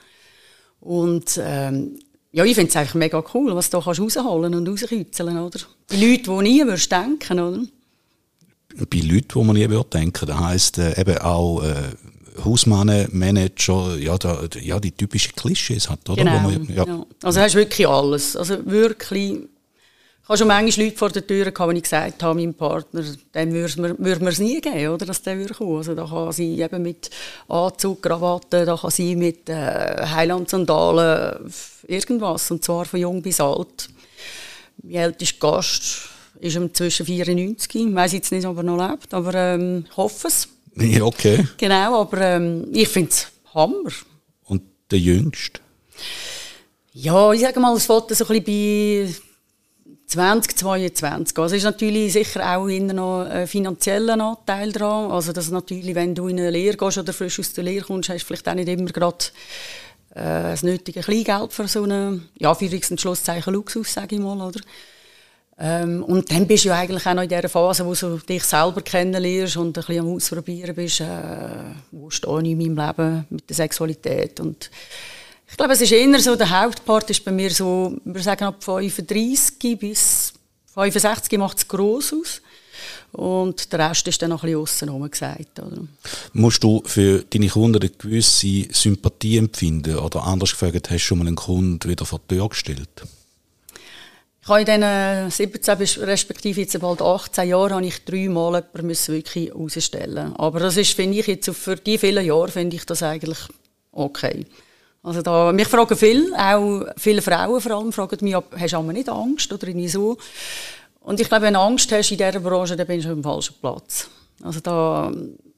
Und 0.79 1.41
ähm, 1.43 1.99
ja, 2.33 2.45
ich 2.45 2.55
finde 2.55 2.71
es 2.71 2.77
einfach 2.77 2.95
mega 2.95 3.23
cool, 3.35 3.55
was 3.55 3.71
du 3.71 3.79
da 3.79 3.85
rausholen 3.85 4.55
und 4.55 4.69
rauskitzeln, 4.69 5.39
oder? 5.39 5.61
Bei 5.89 5.97
Leuten, 5.97 6.39
die 6.39 6.51
nie 6.51 6.65
würdest 6.65 6.91
denken, 6.91 7.39
oder? 7.39 7.63
Bei 8.91 8.99
Leuten, 8.99 9.29
die 9.35 9.45
man 9.45 9.57
nie 9.57 9.69
würde 9.69 9.91
denken. 9.91 10.27
Das 10.27 10.41
heisst, 10.41 10.79
äh, 10.79 10.99
eben 10.99 11.19
auch, 11.19 11.63
äh, 11.63 11.75
Hausmannen, 12.43 13.09
Manager, 13.13 13.97
ja, 13.99 14.17
da, 14.17 14.45
ja, 14.61 14.81
die 14.81 14.93
typischen 14.93 15.35
Klischees 15.37 15.91
hat, 15.91 16.09
oder? 16.09 16.25
Genau, 16.25 16.41
man, 16.41 16.67
ja. 16.75 16.87
ja. 16.87 17.07
Also 17.23 17.41
hast 17.41 17.55
wirklich 17.55 17.87
alles. 17.87 18.37
Also 18.37 18.65
wirklich 18.65 19.41
ich 20.23 20.29
habe 20.29 20.39
schon 20.39 20.47
manchmal 20.49 20.87
Leute 20.87 20.97
vor 20.97 21.11
der 21.11 21.27
Tür 21.27 21.51
gehabt, 21.51 21.69
wenn 21.69 21.77
ich 21.77 21.83
gesagt 21.83 22.23
habe, 22.23 22.39
meinem 22.39 22.55
Partner, 22.55 23.03
dem 23.35 23.53
würde 23.53 23.99
man 24.21 24.29
es 24.29 24.39
nie 24.39 24.61
geben, 24.61 24.89
oder, 24.89 25.05
dass 25.05 25.21
der 25.21 25.37
würde 25.37 25.53
kommen. 25.53 25.79
Also 25.79 25.97
da 25.97 26.07
kann 26.07 26.31
sie 26.31 26.61
eben 26.61 26.81
mit 26.81 27.11
Anzug, 27.49 28.03
Krawatte, 28.03 28.65
da 28.65 28.77
kann 28.77 28.91
sie 28.91 29.17
mit 29.17 29.49
äh, 29.49 30.07
Heiland-Sandalen, 30.07 31.53
irgendwas, 31.89 32.53
und 32.53 32.63
zwar 32.63 32.85
von 32.85 33.01
jung 33.01 33.21
bis 33.21 33.41
alt. 33.41 33.89
Mein 34.85 34.95
ältester 34.95 35.39
Gast 35.41 36.09
ist 36.39 36.57
inzwischen 36.57 37.05
94, 37.05 37.75
ich 37.75 37.95
weiss 37.95 38.13
jetzt 38.13 38.31
nicht, 38.31 38.47
ob 38.47 38.59
er 38.59 38.63
noch 38.63 38.91
lebt, 38.91 39.13
aber 39.13 39.35
ähm, 39.35 39.87
ich 39.91 39.97
hoffe 39.97 40.29
es. 40.29 40.49
Ja, 40.77 41.03
okay. 41.03 41.47
Genau, 41.59 42.01
aber 42.01 42.19
ähm, 42.23 42.69
ich 42.73 42.89
finde 42.89 43.11
es 43.11 43.27
Hammer. 43.53 43.91
Und 44.45 44.63
der 44.91 45.01
Jüngste? 45.01 45.61
Ja, 46.95 47.33
ich 47.33 47.41
sage 47.41 47.61
mal, 47.61 47.77
es 47.77 47.85
fällt 47.85 48.09
so 48.17 48.25
ein 48.25 48.43
bisschen 48.43 48.45
bei 48.45 49.32
2022. 50.13 51.39
Also 51.39 51.57
ist 51.57 51.65
natürlich 51.65 52.13
sicher 52.13 52.57
auch 52.57 52.67
immer 52.67 52.93
noch 52.93 53.27
ein 53.27 53.47
finanzieller 53.47 54.21
Anteil 54.21 54.73
dran. 54.73 55.11
Also 55.11 55.33
dass 55.33 55.51
natürlich, 55.51 55.95
wenn 55.95 56.15
du 56.15 56.29
in 56.29 56.39
eine 56.39 56.51
Lehre 56.51 56.77
gehst 56.77 56.99
oder 56.99 57.13
frisch 57.13 57.41
aus 57.41 57.53
der 57.55 57.65
Lehre 57.65 57.87
kommst, 57.87 58.11
hast 58.11 58.23
du 58.23 58.27
vielleicht 58.27 58.49
auch 58.49 58.55
nicht 58.55 58.69
immer 58.69 58.91
gerade 58.91 59.25
äh, 60.15 60.53
das 60.53 60.63
nötige 60.63 61.01
Kleingeld 61.01 61.53
für 61.53 61.67
so 61.67 61.85
einen, 61.85 62.29
ja, 62.39 62.55
für 62.55 62.67
und 62.67 63.01
Schlusszeichen 63.01 63.55
Luxus, 63.55 63.95
sage 63.95 64.17
ich 64.17 64.21
mal, 64.21 64.41
oder? 64.41 64.61
Ähm, 65.59 66.03
und 66.03 66.31
dann 66.31 66.47
bist 66.47 66.65
du 66.65 66.69
ja 66.69 66.77
eigentlich 66.77 67.07
auch 67.07 67.15
noch 67.15 67.23
in 67.23 67.29
dieser 67.29 67.49
Phase, 67.49 67.87
wo 67.87 67.95
du 67.95 68.19
dich 68.19 68.43
selber 68.43 68.83
kennenlernst 68.83 69.57
und 69.57 69.79
ein 69.79 69.85
bisschen 69.85 70.01
am 70.01 70.15
Ausprobieren 70.15 70.75
bist, 70.75 71.01
äh, 71.01 71.07
wo 71.91 72.11
stehe 72.11 72.43
ich 72.43 72.51
in 72.51 72.75
meinem 72.75 72.87
Leben 72.87 73.27
mit 73.31 73.49
der 73.49 73.57
Sexualität 73.57 74.41
und 74.41 74.71
ich 75.49 75.57
glaube, 75.57 75.73
es 75.73 75.81
ist 75.81 75.93
eher 75.93 76.21
so, 76.21 76.37
der 76.37 76.51
Hauptpart 76.51 77.11
ist 77.11 77.25
bei 77.25 77.33
mir 77.33 77.51
so, 77.51 77.97
wir 78.05 78.23
sagen 78.23 78.45
ab 78.45 78.63
35 78.63 79.79
bis 79.79 80.33
65 80.75 81.39
macht 81.39 81.59
es 81.59 81.69
gross 81.69 82.15
aus. 82.15 82.41
Und 83.13 83.71
der 83.71 83.91
Rest 83.91 84.09
ist 84.09 84.23
dann 84.23 84.31
noch 84.31 84.43
ein 84.43 84.53
bisschen 84.53 84.89
aussen 84.89 85.11
gesagt. 85.11 85.61
Oder? 85.61 85.83
Musst 86.33 86.65
du 86.65 86.83
für 86.87 87.23
deine 87.29 87.49
Kunden 87.49 87.81
eine 87.81 87.91
gewisse 87.91 88.67
Sympathie 88.73 89.37
empfinden? 89.37 89.99
Oder 89.99 90.25
anders 90.25 90.53
gefragt, 90.53 90.91
hast 90.91 90.91
du 90.91 90.99
schon 90.99 91.19
mal 91.19 91.27
einen 91.27 91.37
Kunden 91.37 91.89
wieder 91.89 92.07
vor 92.07 92.21
die 92.31 92.37
Tür 92.37 92.49
gestellt? 92.49 93.03
Ich 94.43 94.49
habe 94.49 94.61
in 94.61 94.67
diesen 94.67 95.31
17 95.31 96.05
respektive 96.05 96.63
jetzt 96.63 96.81
bald 96.81 97.01
18 97.01 97.49
Jahren 97.49 97.75
habe 97.75 97.87
ich 97.87 98.05
dreimal 98.05 98.65
jemanden 98.75 99.09
wirklich 99.09 99.55
rausstellen 99.55 100.35
Aber 100.35 100.59
das 100.59 100.77
ist, 100.77 100.95
finde 100.95 101.21
ich, 101.21 101.29
jetzt 101.29 101.51
für 101.51 101.77
die 101.77 101.99
vielen 101.99 102.25
Jahre 102.25 102.49
finde 102.49 102.75
ich 102.75 102.85
das 102.85 103.05
eigentlich 103.05 103.39
okay. 103.93 104.45
Also 105.03 105.21
da, 105.21 105.53
mich 105.53 105.67
fragen 105.67 105.97
viele, 105.97 106.39
auch 106.39 106.85
viele 106.97 107.23
Frauen 107.23 107.61
vor 107.61 107.73
allem, 107.73 107.93
fragen 107.93 108.19
mich, 108.21 108.37
ob, 108.37 108.55
hast 108.57 108.73
du 108.73 108.83
nicht 108.83 109.09
Angst 109.09 109.53
oder 109.53 109.67
irgendwie 109.67 109.89
so. 109.89 110.17
Und 111.01 111.21
ich 111.21 111.29
glaube, 111.29 111.47
wenn 111.47 111.55
du 111.55 111.61
Angst 111.61 111.91
hast 111.91 112.13
in 112.13 112.19
dieser 112.19 112.39
Branche, 112.39 112.77
dann 112.77 112.87
bist 112.87 113.07
du 113.07 113.11
am 113.11 113.23
falschen 113.23 113.57
Platz. 113.61 114.09
Also 114.43 114.61
da, 114.61 115.13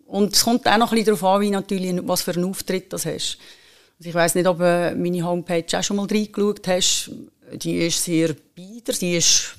und 0.06 0.34
es 0.34 0.44
kommt 0.44 0.66
auch 0.66 0.78
noch 0.78 0.92
ein 0.92 0.98
bisschen 0.98 1.16
darauf 1.16 1.24
an, 1.24 1.40
wie 1.42 1.50
natürlich, 1.50 2.00
was 2.04 2.22
für 2.22 2.32
einen 2.32 2.44
Auftritt 2.44 2.90
du 2.92 2.96
hast. 2.96 3.06
Also 3.06 4.08
ich 4.08 4.14
weiß 4.14 4.34
nicht, 4.34 4.46
ob 4.46 4.58
du 4.58 4.94
meine 4.96 5.22
Homepage 5.22 5.78
auch 5.78 5.82
schon 5.82 5.96
mal 5.96 6.06
reingeschaut 6.06 6.66
hast. 6.66 7.10
Die 7.52 7.86
ist 7.86 8.02
sehr 8.02 8.34
bieder, 8.54 8.94
die 8.94 9.16
ist 9.16 9.56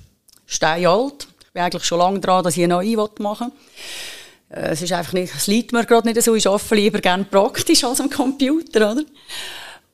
steinalt. 0.48 1.28
Ich 1.42 1.52
bin 1.52 1.62
eigentlich 1.62 1.86
schon 1.86 2.00
lange 2.00 2.20
dran, 2.20 2.44
dass 2.44 2.58
ich 2.58 2.64
eine 2.64 2.74
neue 2.74 2.98
machen 3.20 3.52
will. 4.50 4.58
Äh, 4.58 4.72
es 4.72 4.82
ist 4.82 4.92
einfach 4.92 5.14
nicht, 5.14 5.34
es 5.36 5.48
liegt 5.48 5.72
mir 5.72 5.86
gerade 5.86 6.08
nicht 6.08 6.22
so. 6.22 6.36
Ich 6.36 6.48
arbeite 6.48 6.76
lieber 6.76 7.00
gerne 7.00 7.24
praktisch 7.26 7.84
als 7.84 8.02
am 8.02 8.10
Computer, 8.10 8.92
oder? 8.92 9.04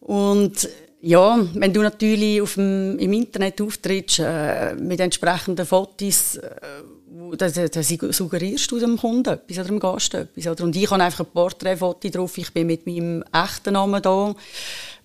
Und 0.01 0.67
ja, 1.01 1.39
wenn 1.53 1.73
du 1.73 1.81
natürlich 1.81 2.41
auf 2.41 2.55
dem, 2.55 2.97
im 2.99 3.13
Internet 3.13 3.61
auftrittst 3.61 4.19
äh, 4.19 4.75
mit 4.75 4.99
entsprechenden 4.99 5.65
Fotos, 5.65 6.35
äh, 6.35 6.49
dann, 7.37 7.51
dann 7.53 7.83
suggerierst 7.83 8.71
du 8.71 8.79
dem 8.79 8.97
Kunden 8.97 9.33
etwas 9.33 9.57
oder 9.57 9.67
dem 9.67 9.79
Gast 9.79 10.13
etwas. 10.13 10.47
Oder? 10.47 10.63
Und 10.63 10.75
ich 10.75 10.89
habe 10.91 11.03
einfach 11.03 11.25
ein 11.25 11.31
Porträtfoto 11.31 12.09
drauf, 12.09 12.37
ich 12.37 12.51
bin 12.53 12.67
mit 12.67 12.85
meinem 12.85 13.23
echten 13.33 13.73
Namen 13.73 14.01
da. 14.01 14.35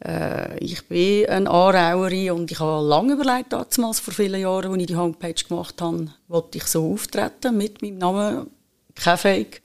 Äh, 0.05 0.59
ich 0.59 0.87
bin 0.87 1.27
eine 1.27 1.49
Aarauerin 1.49 2.33
und 2.33 2.51
ich 2.51 2.59
habe 2.59 2.87
lange 2.87 3.15
überlegt, 3.15 3.53
damals 3.53 4.01
vor 4.01 4.13
vielen 4.13 4.41
Jahren, 4.41 4.73
als 4.73 4.81
ich 4.81 4.87
die 4.87 4.97
Homepage 4.97 5.35
gemacht 5.35 5.81
habe, 5.81 6.09
wollte 6.29 6.59
ich 6.59 6.65
so 6.65 6.93
auftreten 6.93 7.57
mit 7.57 7.81
meinem 7.81 7.99
Namen, 7.99 8.51
kein 8.95 9.19
Fake. 9.19 9.63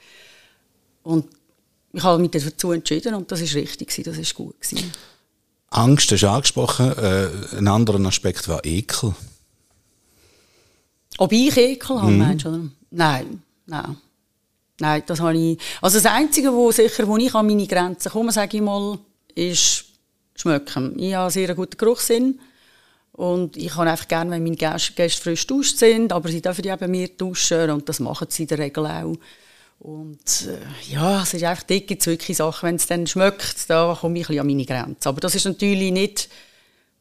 Und 1.04 1.26
ich 1.94 2.04
habe 2.04 2.22
mich 2.22 2.32
dazu 2.32 2.72
entschieden 2.72 3.16
und 3.16 3.32
das 3.32 3.42
ist 3.42 3.56
richtig, 3.56 4.04
das 4.04 4.18
ist 4.18 4.34
gut. 4.34 4.56
Angst 5.72 6.12
hast 6.12 6.22
du 6.22 6.30
angesprochen. 6.30 6.92
Äh, 6.98 7.58
ein 7.58 7.68
anderer 7.68 8.06
Aspekt 8.06 8.48
war 8.48 8.64
Ekel. 8.64 9.16
Ob 11.18 11.32
ich 11.32 11.56
Ekel 11.58 12.02
habe, 12.02 12.12
mhm. 12.12 12.18
meinst 12.18 12.46
du? 12.46 12.50
Oder? 12.50 12.62
Nein, 12.92 13.42
nein. 13.66 13.98
Nein, 14.80 15.04
das 15.06 15.20
habe 15.20 15.38
ich. 15.38 15.60
Also 15.82 16.00
das 16.00 16.12
Einzige, 16.12 16.52
wo 16.52 16.72
sicher, 16.72 17.08
wo 17.08 17.18
ich 17.18 17.34
an 17.34 17.48
meine 17.48 17.68
Grenzen 17.68 18.12
komme, 18.12 18.32
sage 18.32 18.58
ich 18.58 18.64
mal, 18.64 18.98
ist 19.36 19.86
schmecken. 20.36 20.98
Ich 21.00 21.14
habe 21.14 21.24
einen 21.24 21.32
sehr 21.32 21.56
guten 21.56 21.78
Geruchssinn. 21.78 22.40
Und 23.14 23.56
ich 23.58 23.70
kann 23.70 23.88
einfach 23.88 24.08
gerne, 24.08 24.32
wenn 24.32 24.44
meine 24.44 24.56
Gäste, 24.56 24.94
Gäste 24.94 25.22
frisch 25.22 25.46
duscht 25.46 25.78
sind, 25.78 26.12
aber 26.12 26.30
sie 26.30 26.42
dürfen 26.42 26.64
ja 26.64 26.76
bei 26.76 26.88
mir 26.88 27.10
duschen 27.10 27.70
und 27.70 27.88
das 27.88 28.00
machen 28.00 28.28
sie 28.30 28.44
in 28.44 28.48
der 28.48 28.58
Regel 28.58 28.86
auch. 28.88 29.16
Und 29.82 30.48
äh, 30.48 30.94
ja, 30.94 31.24
es 31.24 31.34
ist 31.34 31.44
einfach, 31.44 31.64
dort 31.64 31.88
gibt 31.88 32.02
es 32.02 32.08
wirklich 32.08 32.38
Sachen, 32.38 32.68
wenn 32.68 32.76
es 32.76 32.86
dann 32.86 33.08
schmeckt, 33.08 33.68
da 33.68 33.98
komme 34.00 34.20
ich 34.20 34.26
ein 34.26 34.28
bisschen 34.28 34.42
an 34.42 34.48
meine 34.48 34.66
Grenze. 34.66 35.10
Aber 35.10 35.20
das 35.20 35.34
ist 35.34 35.46
natürlich 35.46 35.92
nicht, 35.92 36.30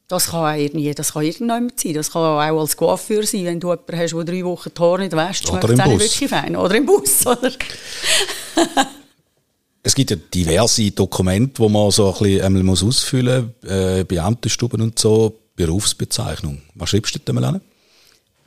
das 0.08 0.28
kann 0.28 0.58
irgendwie, 0.58 0.94
das 0.94 1.12
kann 1.12 1.24
irgendjemand 1.24 1.78
sein. 1.78 1.92
Das 1.92 2.10
kann 2.10 2.22
auch 2.22 2.38
als 2.38 2.78
Coiffeur 2.78 3.22
sein, 3.26 3.44
wenn 3.44 3.60
du 3.60 3.68
jemanden 3.68 3.98
hast, 3.98 4.12
der 4.14 4.24
drei 4.24 4.44
Wochen 4.44 4.70
die 4.74 4.80
Haare 4.80 4.98
nicht 5.00 5.12
wäscht, 5.12 5.46
schmeckt 5.46 5.64
es 5.68 5.78
wirklich 5.78 6.30
fein. 6.30 6.56
Oder 6.56 6.74
im 6.74 6.86
Bus, 6.86 7.26
oder? 7.26 7.52
es 9.82 9.94
gibt 9.94 10.10
ja 10.10 10.16
diverse 10.16 10.90
Dokumente, 10.90 11.62
die 11.62 11.68
man 11.68 11.90
so 11.90 12.10
ein 12.10 12.18
bisschen 12.18 12.56
einmal 12.56 12.72
ausfüllen 12.72 13.54
muss, 13.60 13.70
äh, 13.70 14.04
Beamtenstuben 14.04 14.80
und 14.80 14.98
so, 14.98 15.38
Berufsbezeichnung. 15.54 16.62
Was 16.76 16.88
schreibst 16.88 17.14
du 17.14 17.18
da 17.22 17.34
mal 17.34 17.44
an? 17.44 17.60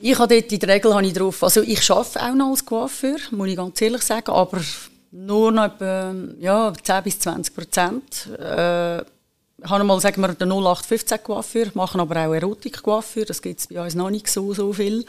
Ich 0.06 0.18
habe 0.18 0.38
dort 0.38 0.52
in 0.52 0.58
der 0.58 0.68
Regel 0.68 0.92
habe 0.92 1.06
ich 1.06 1.14
drauf, 1.14 1.42
also 1.42 1.62
ich 1.62 1.90
arbeite 1.90 2.22
auch 2.22 2.34
noch 2.34 2.50
als 2.50 2.66
Coiffeur, 2.66 3.16
muss 3.30 3.48
ich 3.48 3.56
ganz 3.56 3.80
ehrlich 3.80 4.02
sagen, 4.02 4.32
aber 4.32 4.60
nur 5.10 5.50
noch 5.50 5.64
etwa 5.64 6.14
ja, 6.38 6.74
10 6.74 7.02
bis 7.02 7.20
20 7.20 7.54
Prozent. 7.54 8.28
Äh, 8.38 9.00
ich 9.00 9.70
habe 9.70 9.82
mal, 9.82 9.98
sagen 10.00 10.20
wir, 10.20 10.34
den 10.34 10.50
0815 10.50 11.22
Coiffeur, 11.22 11.68
machen 11.72 12.02
aber 12.02 12.16
auch 12.16 12.34
Erotik-Coiffeur, 12.34 13.24
das 13.24 13.40
gibt 13.40 13.60
es 13.60 13.66
bei 13.68 13.82
uns 13.82 13.94
noch 13.94 14.10
nicht 14.10 14.28
so, 14.28 14.52
so 14.52 14.74
viel. 14.74 15.06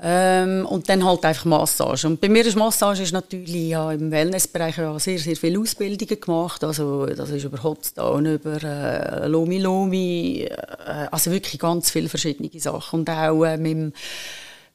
Ähm, 0.00 0.64
und 0.66 0.88
dann 0.88 1.04
halt 1.04 1.24
einfach 1.24 1.44
Massage. 1.44 2.06
Und 2.06 2.20
bei 2.20 2.28
mir 2.28 2.46
ist 2.46 2.56
Massage 2.56 3.02
ist 3.02 3.12
natürlich 3.12 3.70
ja, 3.70 3.90
im 3.90 4.12
Wellnessbereich 4.12 4.78
ja 4.78 4.96
sehr, 5.00 5.18
sehr 5.18 5.34
viele 5.34 5.58
Ausbildungen 5.58 6.20
gemacht. 6.20 6.62
Also 6.62 7.06
das 7.06 7.30
ist 7.30 7.42
über 7.42 7.60
Hotstone, 7.60 8.34
über 8.34 8.62
äh, 8.62 9.26
Lomi 9.26 9.58
Lomi, 9.58 10.48
äh, 10.48 11.08
also 11.10 11.32
wirklich 11.32 11.58
ganz 11.58 11.90
viele 11.90 12.08
verschiedene 12.08 12.48
Sachen. 12.60 13.00
Und 13.00 13.10
auch 13.10 13.42
äh, 13.42 13.56
mit 13.56 13.72
dem 13.72 13.92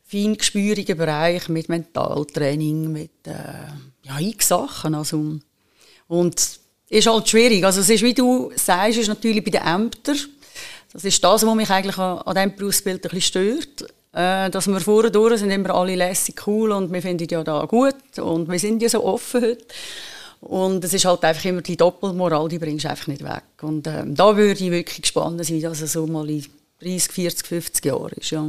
feingespürigen 0.04 0.98
Bereich, 0.98 1.48
mit 1.48 1.70
Mentaltraining, 1.70 2.92
mit 2.92 3.26
äh, 3.26 3.32
ja, 4.04 4.20
x 4.20 4.50
Sachen. 4.50 4.94
Also, 4.94 5.40
und 6.10 6.60
ist 6.90 7.08
halt 7.08 7.30
schwierig. 7.30 7.64
Also 7.64 7.80
es 7.80 7.90
ist, 7.90 8.04
wie 8.04 8.14
du 8.14 8.52
sagst, 8.58 8.98
ist 8.98 9.08
natürlich 9.08 9.44
bei 9.44 9.52
den 9.52 9.62
Ämtern, 9.62 10.18
das 10.92 11.06
ist 11.06 11.24
das, 11.24 11.46
was 11.46 11.56
mich 11.56 11.70
eigentlich 11.70 11.98
an, 11.98 12.18
an 12.20 12.36
diesem 12.36 12.56
Berufsbild 12.58 13.06
ein 13.06 13.10
bisschen 13.10 13.22
stört 13.22 13.86
äh, 14.14 14.50
dass 14.50 14.68
wir 14.68 14.80
vorher 14.80 15.12
durch 15.12 15.40
sind 15.40 15.52
immer 15.52 15.74
alle 15.74 15.96
lässig 15.96 16.46
cool 16.48 16.72
und 16.72 16.94
wir 16.94 17.02
finden 17.02 17.28
ja 17.30 17.44
da 17.44 17.66
gut 17.66 18.20
und 18.20 18.50
wir 18.50 18.60
sind 18.60 18.82
ja 18.82 18.90
so 18.90 19.04
offen 19.04 19.42
heute. 19.42 19.66
Und 20.42 20.84
es 20.84 20.94
ist 20.94 21.06
halt 21.06 21.24
einfach 21.24 21.46
immer 21.46 21.62
die 21.62 21.78
Doppelmoral, 21.78 22.50
die 22.50 22.60
bringst 22.60 22.84
du 22.84 22.90
einfach 22.90 23.08
nicht 23.08 23.24
weg. 23.24 23.44
Und 23.62 23.88
äh, 23.88 24.04
da 24.06 24.36
würde 24.36 24.64
ich 24.64 24.72
wirklich 24.72 25.02
gespannt 25.02 25.44
sein, 25.46 25.62
dass 25.62 25.82
es 25.82 25.94
so 25.94 26.06
mal 26.06 26.30
in 26.30 26.46
30, 26.82 27.12
40, 27.12 27.48
50 27.48 27.86
Jahren 27.86 28.12
ist. 28.18 28.32
Ja. 28.32 28.46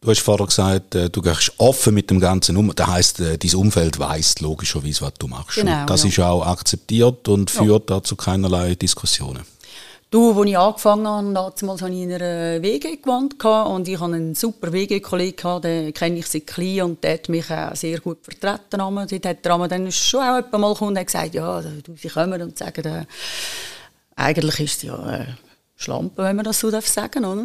Du 0.00 0.10
hast 0.10 0.20
vorher 0.20 0.46
gesagt, 0.46 0.94
äh, 0.94 1.10
du 1.10 1.20
gehst 1.20 1.52
offen 1.58 1.92
mit 1.92 2.08
dem 2.08 2.20
Ganzen 2.20 2.56
um. 2.56 2.72
Das 2.74 2.86
heisst, 2.86 3.18
äh, 3.18 3.36
dein 3.36 3.54
Umfeld 3.56 3.98
weiss 3.98 4.38
logischerweise, 4.38 5.00
was 5.00 5.14
du 5.18 5.26
machst. 5.26 5.56
Genau, 5.56 5.86
das 5.86 6.04
ja. 6.04 6.08
ist 6.08 6.20
auch 6.20 6.46
akzeptiert 6.46 7.26
und 7.26 7.50
führt 7.50 7.90
ja. 7.90 7.96
dazu 7.96 8.14
keinerlei 8.14 8.76
Diskussionen. 8.76 9.42
Du, 10.10 10.32
als 10.32 10.48
ich 10.48 10.56
angefangen 10.56 11.06
habe, 11.06 11.52
damals 11.60 11.82
hatte 11.82 11.92
ich 11.92 12.00
in 12.00 12.12
einer 12.14 12.62
WG 12.62 12.96
gewohnt 12.96 13.44
und 13.44 13.88
ich 13.88 14.00
hatte 14.00 14.14
einen 14.14 14.34
super 14.34 14.72
WG-Kollegen, 14.72 15.60
den 15.60 15.92
kenne 15.92 16.18
ich 16.18 16.26
seit 16.26 16.46
klein 16.46 16.80
und 16.80 17.04
der 17.04 17.14
hat 17.14 17.28
mich 17.28 17.50
auch 17.50 17.76
sehr 17.76 18.00
gut 18.00 18.20
vertreten. 18.22 18.78
Dort 18.78 19.12
hat 19.12 19.44
der 19.44 19.68
dann 19.68 19.92
schon 19.92 20.20
auch 20.20 20.36
jemand 20.36 20.52
mal 20.52 20.72
und 20.72 21.04
gesagt, 21.04 21.34
ja, 21.34 21.60
du, 21.60 21.94
sie 21.94 22.08
kommen 22.08 22.40
und 22.40 22.56
sagen, 22.56 22.86
äh, 22.86 23.04
eigentlich 24.16 24.60
ist 24.60 24.76
es 24.78 24.82
ja 24.84 25.12
äh, 25.12 25.26
Schlampe, 25.76 26.22
wenn 26.22 26.36
man 26.36 26.44
das 26.46 26.60
so 26.60 26.70
sagen 26.70 27.22
darf? 27.22 27.38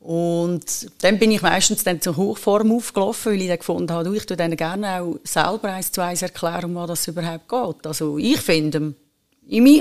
Und 0.00 0.64
dann 1.02 1.18
bin 1.18 1.32
ich 1.32 1.42
meistens 1.42 1.84
dann 1.84 2.00
zur 2.00 2.16
Hochform 2.16 2.72
aufgelaufen, 2.72 3.32
weil 3.32 3.42
ich 3.42 3.48
dann 3.48 3.58
gefunden 3.58 3.92
habe, 3.92 4.04
du, 4.04 4.14
ich 4.14 4.24
tue 4.24 4.38
denen 4.38 4.56
gerne 4.56 5.02
auch 5.02 5.18
selber 5.22 5.74
eins 5.74 5.92
zu 5.92 6.00
eins 6.00 6.22
erklären, 6.22 6.64
um 6.64 6.74
was 6.76 6.88
das 6.88 7.08
überhaupt 7.08 7.46
geht. 7.46 7.86
Also 7.86 8.16
ich 8.16 8.40
finde, 8.40 8.94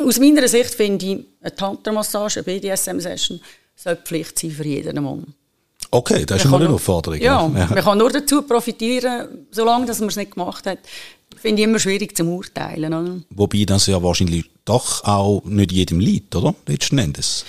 aus 0.06 0.20
meiner 0.20 0.48
Sicht 0.48 0.74
finde 0.74 1.06
ich, 1.06 1.26
eine 1.42 1.56
Tantra-Massage, 1.56 2.44
eine 2.46 2.60
BDSM-Session, 2.60 3.40
sollte 3.76 4.02
Pflicht 4.04 4.40
sein 4.40 4.52
für 4.52 4.66
jeden 4.66 5.04
Mann. 5.04 5.34
Okay, 5.92 6.26
das 6.26 6.44
ist 6.44 6.50
mal 6.50 6.62
eine 6.62 6.74
Aufforderung. 6.74 7.20
Ja, 7.20 7.44
ja, 7.44 7.48
man 7.48 7.76
kann 7.76 7.98
nur 7.98 8.10
dazu 8.10 8.42
profitieren, 8.42 9.48
solange 9.52 9.86
dass 9.86 10.00
man 10.00 10.10
es 10.10 10.16
nicht 10.16 10.32
gemacht 10.32 10.66
hat. 10.66 10.80
Finde 11.40 11.62
ich 11.62 11.68
immer 11.68 11.78
schwierig 11.78 12.16
zu 12.16 12.24
urteilen. 12.24 12.94
Oder? 12.94 13.22
Wobei 13.30 13.64
das 13.66 13.88
ja 13.88 14.02
wahrscheinlich 14.02 14.50
doch 14.66 15.04
auch 15.04 15.44
nicht 15.46 15.72
jedem 15.72 16.00
liegt, 16.00 16.36
oder? 16.36 16.56
Letzten 16.68 16.98
Endes. 16.98 17.46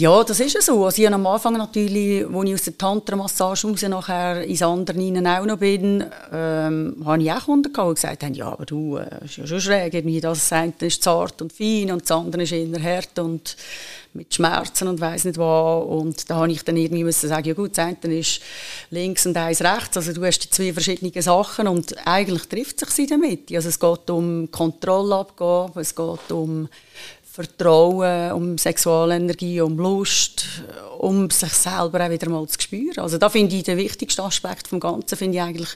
Ja, 0.00 0.22
das 0.22 0.38
ist 0.38 0.62
so. 0.62 0.84
Also 0.84 1.02
ich 1.02 1.12
am 1.12 1.26
Anfang 1.26 1.54
natürlich, 1.54 2.24
als 2.24 2.48
ich 2.48 2.54
aus 2.54 2.62
der 2.62 2.78
Tantra-Massage 2.78 3.66
raus 3.66 3.82
nachher 3.82 4.44
ins 4.44 4.62
andere 4.62 4.96
rein 4.96 5.26
auch 5.26 5.44
noch 5.44 5.58
bin, 5.58 6.04
ähm, 6.32 7.02
habe 7.04 7.20
ich 7.20 7.32
auch 7.32 7.46
Kunden 7.46 7.72
gehabt, 7.72 7.90
die 7.90 7.94
gesagt 7.94 8.22
haben, 8.22 8.34
ja, 8.34 8.46
aber 8.46 8.64
du, 8.64 8.96
äh, 8.98 9.24
ist 9.24 9.38
ja 9.38 9.46
schon 9.48 9.60
schräg, 9.60 10.20
das 10.22 10.52
eine 10.52 10.72
ist 10.82 11.02
zart 11.02 11.42
und 11.42 11.52
fein 11.52 11.90
und 11.90 12.02
das 12.02 12.12
andere 12.12 12.44
ist 12.44 12.52
eher 12.52 12.80
hart 12.80 13.18
und 13.18 13.56
mit 14.12 14.32
Schmerzen 14.32 14.86
und 14.86 15.00
weiss 15.00 15.24
nicht 15.24 15.36
was. 15.36 15.84
Und 15.84 16.30
da 16.30 16.36
habe 16.36 16.52
ich 16.52 16.62
dann 16.62 16.76
irgendwie 16.76 17.02
müssen 17.02 17.28
sagen, 17.28 17.48
ja 17.48 17.54
gut, 17.54 17.76
das 17.76 17.84
eine 17.84 18.18
ist 18.18 18.40
links 18.90 19.26
und 19.26 19.36
eins 19.36 19.62
rechts, 19.62 19.96
also 19.96 20.12
du 20.12 20.24
hast 20.24 20.38
die 20.38 20.50
zwei 20.50 20.72
verschiedenen 20.72 21.20
Sachen 21.20 21.66
und 21.66 21.94
eigentlich 22.06 22.46
trifft 22.46 22.78
sich 22.78 22.90
sie 22.90 23.06
damit. 23.08 23.52
Also 23.52 23.68
es 23.68 23.80
geht 23.80 24.10
um 24.10 24.48
Kontrollabgabe, 24.52 25.80
es 25.80 25.92
geht 25.92 26.30
um 26.30 26.68
Vertrauen, 27.38 28.32
um 28.32 28.58
Sexualenergie, 28.58 29.60
um 29.60 29.78
Lust, 29.78 30.44
um 30.98 31.30
sich 31.30 31.52
selber 31.52 32.04
auch 32.04 32.10
wieder 32.10 32.28
mal 32.28 32.44
zu 32.48 32.60
spüren. 32.60 32.98
Also 32.98 33.16
da 33.16 33.28
finde 33.28 33.54
ich 33.54 33.62
den 33.62 33.78
wichtigsten 33.78 34.22
Aspekt 34.22 34.66
vom 34.66 34.80
Ganzen, 34.80 35.16
finde 35.16 35.36
ich 35.38 35.42
eigentlich, 35.44 35.68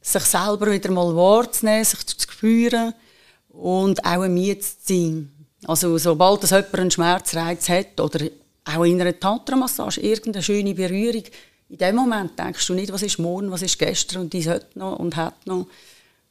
sich 0.00 0.24
selber 0.24 0.72
wieder 0.72 0.90
mal 0.90 1.14
wahrzunehmen, 1.14 1.84
sich 1.84 2.04
zu 2.04 2.16
spüren 2.28 2.94
und 3.50 4.04
auch 4.04 4.22
ein 4.22 4.34
Miet 4.34 4.64
zu 4.64 4.74
sein. 4.80 5.32
Also 5.66 5.96
sobald 5.98 6.42
das 6.42 6.50
jemand 6.50 6.74
einen 6.74 6.90
Schmerzreiz 6.90 7.68
hat 7.68 8.00
oder 8.00 8.26
auch 8.64 8.82
in 8.82 9.00
einer 9.00 9.16
Tantra-Massage 9.20 10.00
irgendeine 10.00 10.42
schöne 10.42 10.74
Berührung, 10.74 11.22
in 11.68 11.78
dem 11.78 11.94
Moment 11.94 12.36
denkst 12.36 12.66
du 12.66 12.74
nicht, 12.74 12.92
was 12.92 13.02
ist 13.02 13.20
morgen, 13.20 13.52
was 13.52 13.62
ist 13.62 13.78
gestern 13.78 14.22
und 14.22 14.32
dies 14.32 14.48
hat 14.48 14.74
noch 14.74 14.98
und 14.98 15.14
hat 15.14 15.46
noch. 15.46 15.68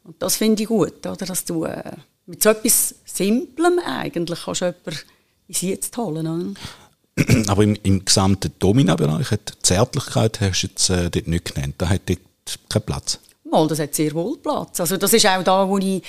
Und 0.04 0.22
das 0.22 0.36
finde 0.36 0.64
ich 0.64 0.68
gut, 0.68 1.08
oder, 1.08 1.26
dass 1.26 1.46
du 1.46 1.64
äh, 1.64 1.94
mit 2.26 2.44
so 2.44 2.50
etwas 2.50 2.96
Simplem 3.14 3.80
eigentlich 3.80 4.44
kannst 4.46 4.62
du 4.62 4.66
jemanden 4.66 5.00
ins 5.48 5.62
Jetzt 5.62 5.98
holen. 5.98 6.28
Oder? 6.28 7.34
Aber 7.48 7.64
im, 7.64 7.78
im 7.84 8.06
gesamten 8.06 8.54
Domina-Bereich 8.60 9.32
hat 9.32 9.54
Zärtlichkeit 9.62 10.40
hast 10.42 10.62
du 10.62 10.68
jetzt 10.68 10.90
äh, 10.90 11.10
dort 11.10 11.28
nicht 11.28 11.54
genannt. 11.54 11.76
Da 11.78 11.90
hat 11.90 12.02
dort 12.08 12.20
keinen 12.70 12.84
Platz. 12.84 13.20
Mal, 13.44 13.68
das 13.68 13.80
hat 13.80 13.94
sehr 13.94 14.14
wohl 14.14 14.38
Platz. 14.38 14.80
Also 14.80 14.98
das 14.98 15.14
ist 15.14 15.26
auch 15.26 15.44
da, 15.44 15.68
wo 15.68 15.78
ich 15.78 16.02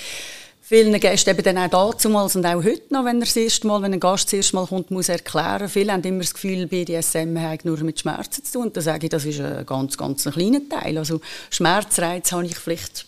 vielen 0.61 0.97
Gästen 0.97 1.31
eben 1.31 1.43
dann 1.43 1.57
auch 1.57 1.93
damals 1.93 2.35
und 2.37 2.45
auch 2.45 2.63
heute 2.63 2.93
noch, 2.93 3.03
wenn 3.03 3.19
er 3.19 3.25
das 3.25 3.35
erste 3.35 3.67
Mal, 3.67 3.81
wenn 3.81 3.93
ein 3.93 3.99
Gast 3.99 4.27
das 4.27 4.33
erste 4.33 4.55
Mal 4.55 4.65
kommt, 4.65 4.91
muss 4.91 5.09
erklären. 5.09 5.67
Viele 5.67 5.91
haben 5.91 6.03
immer 6.03 6.21
das 6.21 6.33
Gefühl, 6.33 6.67
BDSM 6.67 7.37
hat 7.37 7.65
nur 7.65 7.77
mit 7.83 7.99
Schmerzen 7.99 8.45
zu 8.45 8.53
tun. 8.53 8.63
Und 8.63 8.77
da 8.77 8.81
sage 8.81 9.07
ich, 9.07 9.09
das 9.09 9.25
ist 9.25 9.41
ein 9.41 9.65
ganz, 9.65 9.97
ganz 9.97 10.25
ein 10.25 10.33
kleiner 10.33 10.61
Teil. 10.69 10.97
Also 10.97 11.19
Schmerzreiz 11.49 12.31
habe 12.31 12.45
ich 12.45 12.57
vielleicht 12.57 13.05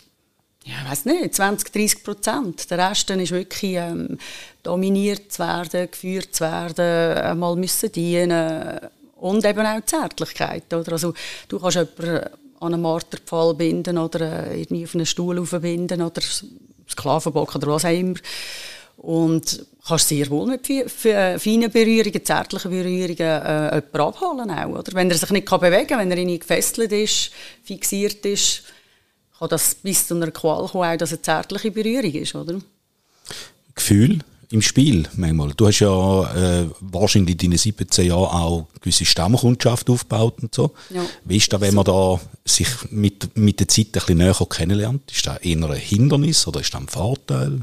ja, 0.66 0.90
weiß 0.90 1.04
nicht, 1.04 1.34
20, 1.34 1.72
30 1.72 2.04
Prozent. 2.04 2.70
Der 2.70 2.90
Rest 2.90 3.08
ist 3.08 3.30
wirklich 3.30 3.74
ähm, 3.74 4.18
dominiert 4.64 5.30
zu 5.32 5.38
werden, 5.38 5.88
geführt 5.88 6.34
zu 6.34 6.42
werden, 6.42 7.18
einmal 7.18 7.54
müssen 7.54 7.92
dienen 7.92 8.80
und 9.14 9.44
eben 9.44 9.64
auch 9.64 9.84
Zärtlichkeit. 9.84 10.72
Oder? 10.74 10.92
Also, 10.92 11.14
du 11.48 11.60
kannst 11.60 11.76
jemanden 11.76 12.30
an 12.58 12.74
einen 12.74 12.82
Marterpfahl 12.82 13.54
binden 13.54 13.96
oder 13.96 14.48
äh, 14.48 14.60
irgendwie 14.60 14.84
auf 14.84 14.94
einen 14.96 15.06
Stuhl 15.06 15.38
aufbinden 15.38 16.02
oder 16.02 16.20
Sklavenbock 16.88 17.54
oder 17.54 17.68
was 17.68 17.84
auch 17.84 17.90
immer. 17.90 18.16
Und 18.96 19.64
kannst 19.86 20.08
sehr 20.08 20.28
wohl 20.30 20.46
mit 20.46 20.66
feinen 20.66 21.70
Berührungen, 21.70 22.24
zärtlichen 22.24 22.70
Berührungen 22.72 23.18
äh, 23.18 23.74
jemanden 23.74 24.00
abholen 24.00 24.50
auch, 24.50 24.78
oder? 24.80 24.92
Wenn 24.94 25.10
er 25.10 25.16
sich 25.16 25.30
nicht 25.30 25.48
bewegen 25.48 25.86
kann, 25.86 26.00
wenn 26.00 26.10
er 26.10 26.18
irgendwie 26.18 26.40
gefesselt 26.40 26.90
ist, 26.90 27.30
fixiert 27.62 28.26
ist, 28.26 28.64
kann 29.38 29.48
das 29.48 29.74
bis 29.74 30.06
zu 30.06 30.14
einer 30.14 30.30
Qual 30.30 30.66
kommen, 30.68 30.84
auch 30.84 30.96
dass 30.96 31.10
es 31.10 31.18
eine 31.18 31.22
zärtliche 31.22 31.70
Berührung 31.70 32.12
ist, 32.12 32.34
oder? 32.34 32.58
Gefühl 33.74 34.20
im 34.50 34.62
Spiel 34.62 35.08
manchmal. 35.16 35.52
Du 35.56 35.66
hast 35.66 35.80
ja 35.80 36.34
äh, 36.34 36.66
wahrscheinlich 36.80 37.42
in 37.42 37.50
deinen 37.50 37.58
17 37.58 38.06
Jahren 38.06 38.30
auch 38.30 38.66
gewisse 38.80 39.04
Stammkundschaft 39.04 39.90
aufgebaut 39.90 40.34
und 40.40 40.54
so. 40.54 40.72
Ja. 40.90 41.04
Wie 41.24 41.36
ist 41.36 41.52
das, 41.52 41.60
wenn 41.60 41.74
man 41.74 41.84
da 41.84 42.20
sich 42.44 42.68
mit, 42.90 43.36
mit 43.36 43.60
der 43.60 43.68
Zeit 43.68 43.86
ein 43.86 43.92
bisschen 43.92 44.18
näher 44.18 44.46
kennenlernt? 44.48 45.10
Ist 45.10 45.26
das 45.26 45.38
eher 45.38 45.56
ein 45.56 45.72
Hindernis 45.72 46.46
oder 46.46 46.60
ist 46.60 46.72
das 46.72 46.80
ein 46.80 46.88
Vorteil? 46.88 47.60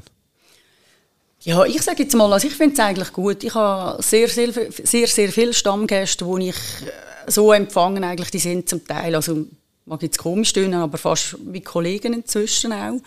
Ja, 1.41 1.65
ich 1.65 1.81
sage 1.81 2.03
jetzt 2.03 2.15
mal, 2.15 2.31
also 2.31 2.47
ich 2.47 2.53
finde 2.53 2.73
es 2.73 2.79
eigentlich 2.79 3.11
gut. 3.11 3.43
Ich 3.43 3.53
habe 3.53 4.01
sehr, 4.01 4.29
sehr, 4.29 4.51
sehr, 4.51 5.07
sehr 5.07 5.31
viele 5.31 5.53
Stammgäste, 5.53 6.25
die 6.25 6.49
ich 6.49 6.55
so 7.27 7.51
empfangen, 7.51 8.03
eigentlich, 8.03 8.31
die 8.31 8.39
sind 8.39 8.69
zum 8.69 8.85
Teil, 8.85 9.15
also 9.15 9.45
mag 9.85 10.01
jetzt 10.01 10.17
komisch 10.17 10.53
tönen, 10.53 10.75
aber 10.75 10.97
fast 10.97 11.35
wie 11.45 11.61
Kollegen 11.61 12.13
inzwischen 12.13 12.73
auch. 12.73 12.99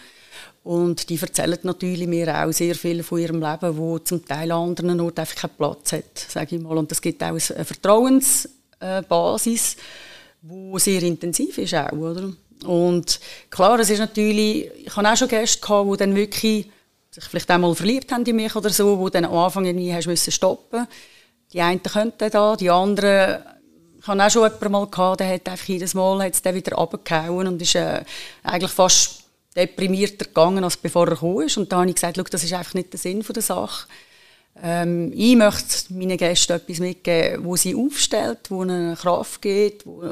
Und 0.62 1.10
die 1.10 1.20
erzählen 1.20 1.58
natürlich 1.62 2.06
mir 2.08 2.44
auch 2.44 2.52
sehr 2.52 2.74
viel 2.74 3.02
von 3.04 3.20
ihrem 3.20 3.40
Leben, 3.40 3.76
wo 3.76 4.00
zum 4.00 4.26
Teil 4.26 4.50
an 4.50 4.70
anderen 4.70 5.00
Orten 5.00 5.20
einfach 5.20 5.36
keinen 5.36 5.54
Platz 5.56 5.92
hat, 5.92 6.18
sage 6.18 6.56
ich 6.56 6.62
mal. 6.62 6.76
Und 6.76 6.90
es 6.90 7.00
gibt 7.00 7.22
auch 7.22 7.28
eine 7.28 7.38
Vertrauensbasis, 7.40 9.76
die 10.42 10.78
sehr 10.78 11.02
intensiv 11.02 11.56
ist 11.58 11.74
auch, 11.74 11.92
oder? 11.92 12.32
Und 12.64 13.20
klar, 13.48 13.78
es 13.78 13.90
ist 13.90 14.00
natürlich, 14.00 14.68
ich 14.84 14.96
habe 14.96 15.08
auch 15.08 15.16
schon 15.16 15.28
Gäste 15.28 15.60
gehabt, 15.60 15.92
die 15.92 15.98
dann 15.98 16.16
wirklich 16.16 16.68
sich 17.10 17.24
vielleicht 17.24 17.50
einmal 17.50 17.74
verliebt 17.74 18.12
haben 18.12 18.24
in 18.24 18.36
mich 18.36 18.56
oder 18.56 18.70
so, 18.70 18.98
wo 18.98 19.08
dann 19.08 19.24
am 19.24 19.34
Anfang 19.34 19.64
irgendwie 19.64 19.94
hast 19.94 20.06
müssen 20.06 20.32
stoppen. 20.32 20.86
Die 21.52 21.60
einen 21.60 21.82
könnten 21.82 22.30
da, 22.30 22.56
die 22.56 22.70
anderen 22.70 23.42
ich 24.06 24.08
hatte 24.08 24.24
auch 24.24 24.30
schon 24.30 24.42
jemanden 24.44 24.72
mal, 24.72 24.86
gehabt, 24.86 25.20
der 25.20 25.34
hat 25.34 25.48
einfach 25.48 25.66
jedes 25.66 25.94
Mal 25.94 26.22
hat's 26.22 26.40
den 26.40 26.54
wieder 26.54 26.76
runtergehauen 26.76 27.48
und 27.48 27.60
ist 27.60 27.74
äh, 27.74 28.04
eigentlich 28.44 28.70
fast 28.70 29.24
deprimierter 29.56 30.26
gegangen, 30.26 30.62
als 30.62 30.76
bevor 30.76 31.08
er 31.08 31.14
gekommen 31.14 31.46
ist. 31.46 31.56
Und 31.56 31.72
da 31.72 31.78
habe 31.78 31.88
ich 31.88 31.96
gesagt, 31.96 32.32
das 32.32 32.44
ist 32.44 32.52
einfach 32.52 32.74
nicht 32.74 32.92
der 32.92 33.00
Sinn 33.00 33.24
der 33.28 33.42
Sache. 33.42 33.88
Ähm, 34.62 35.12
ich 35.12 35.34
möchte 35.34 35.92
meinen 35.92 36.16
Gästen 36.16 36.52
etwas 36.52 36.78
mitgeben, 36.78 37.44
wo 37.44 37.56
sie 37.56 37.74
aufstellt, 37.74 38.48
wo 38.48 38.62
ihnen 38.62 38.94
Kraft 38.94 39.42
gibt, 39.42 39.84
wo 39.84 40.02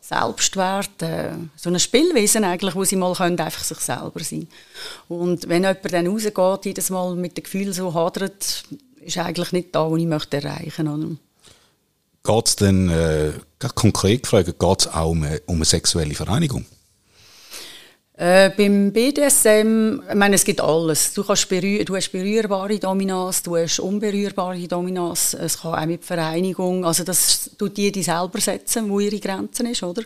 Selbstwert, 0.00 1.02
äh, 1.02 1.32
so 1.56 1.68
ein 1.68 1.78
Spielwesen 1.78 2.44
eigentlich, 2.44 2.74
wo 2.74 2.84
sie 2.84 2.96
mal 2.96 3.14
können, 3.14 3.38
einfach 3.38 3.64
sich 3.64 3.78
selber 3.78 4.20
sein 4.20 4.48
Und 5.08 5.46
wenn 5.48 5.62
jemand 5.62 5.92
dann 5.92 6.06
rausgeht, 6.06 6.64
jedes 6.64 6.88
Mal 6.88 7.14
mit 7.16 7.36
dem 7.36 7.44
Gefühl 7.44 7.72
so 7.74 7.92
hadert, 7.92 8.64
ist 9.00 9.18
eigentlich 9.18 9.52
nicht 9.52 9.74
da, 9.74 9.90
wo 9.90 9.96
ich 9.96 10.06
möchte 10.06 10.38
erreichen 10.38 10.86
möchte. 10.86 11.18
Geht 12.26 12.48
es 12.48 12.56
denn, 12.56 12.88
äh, 12.88 13.32
konkret 13.74 14.22
gefragt, 14.22 14.58
geht 14.58 14.80
es 14.80 14.86
auch 14.86 15.10
um 15.10 15.22
eine, 15.22 15.42
um 15.44 15.56
eine 15.56 15.64
sexuelle 15.66 16.14
Vereinigung? 16.14 16.64
Äh, 18.16 18.50
beim 18.56 18.92
BDSM, 18.92 20.00
ich 20.08 20.14
meine, 20.14 20.36
es 20.36 20.44
gibt 20.44 20.60
alles. 20.62 21.12
Du, 21.12 21.22
kannst 21.22 21.48
berühr, 21.50 21.84
du 21.84 21.96
hast 21.96 22.12
berührbare 22.12 22.78
Dominanz, 22.78 23.42
du 23.42 23.56
hast 23.56 23.78
unberührbare 23.80 24.66
Dominanz. 24.66 25.34
Es 25.34 25.60
kann 25.60 25.74
auch 25.74 25.86
mit 25.86 26.02
Vereinigung, 26.02 26.86
also 26.86 27.04
das 27.04 27.50
tut 27.58 27.76
jede 27.76 28.02
selber 28.02 28.40
setzen, 28.40 28.88
wo 28.88 29.00
ihre 29.00 29.18
Grenzen 29.18 29.66
ist, 29.66 29.82
oder? 29.82 30.02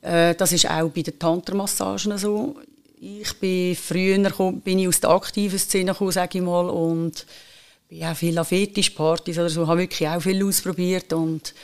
Äh, 0.00 0.34
das 0.36 0.52
ist 0.52 0.70
auch 0.70 0.88
bei 0.88 1.02
den 1.02 1.18
Tantra-Massagen 1.18 2.16
so. 2.16 2.54
Ich 3.00 3.34
bin 3.34 3.76
früher 3.76 4.30
bin 4.64 4.78
ich 4.78 4.88
aus 4.88 5.00
der 5.00 5.10
aktiven 5.10 5.58
Szene 5.58 5.92
gekommen, 5.92 6.12
sage 6.12 6.38
ich 6.38 6.44
mal, 6.44 6.70
und 6.70 7.26
bin 7.94 8.04
auch 8.04 8.16
viel 8.16 8.38
an 8.38 8.44
Fetischpartys 8.44 9.38
oder 9.38 9.48
so, 9.48 9.66
habe 9.66 9.82
wirklich 9.82 10.08
auch 10.08 10.20
viel 10.20 10.44
ausprobiert 10.44 11.12
und 11.12 11.54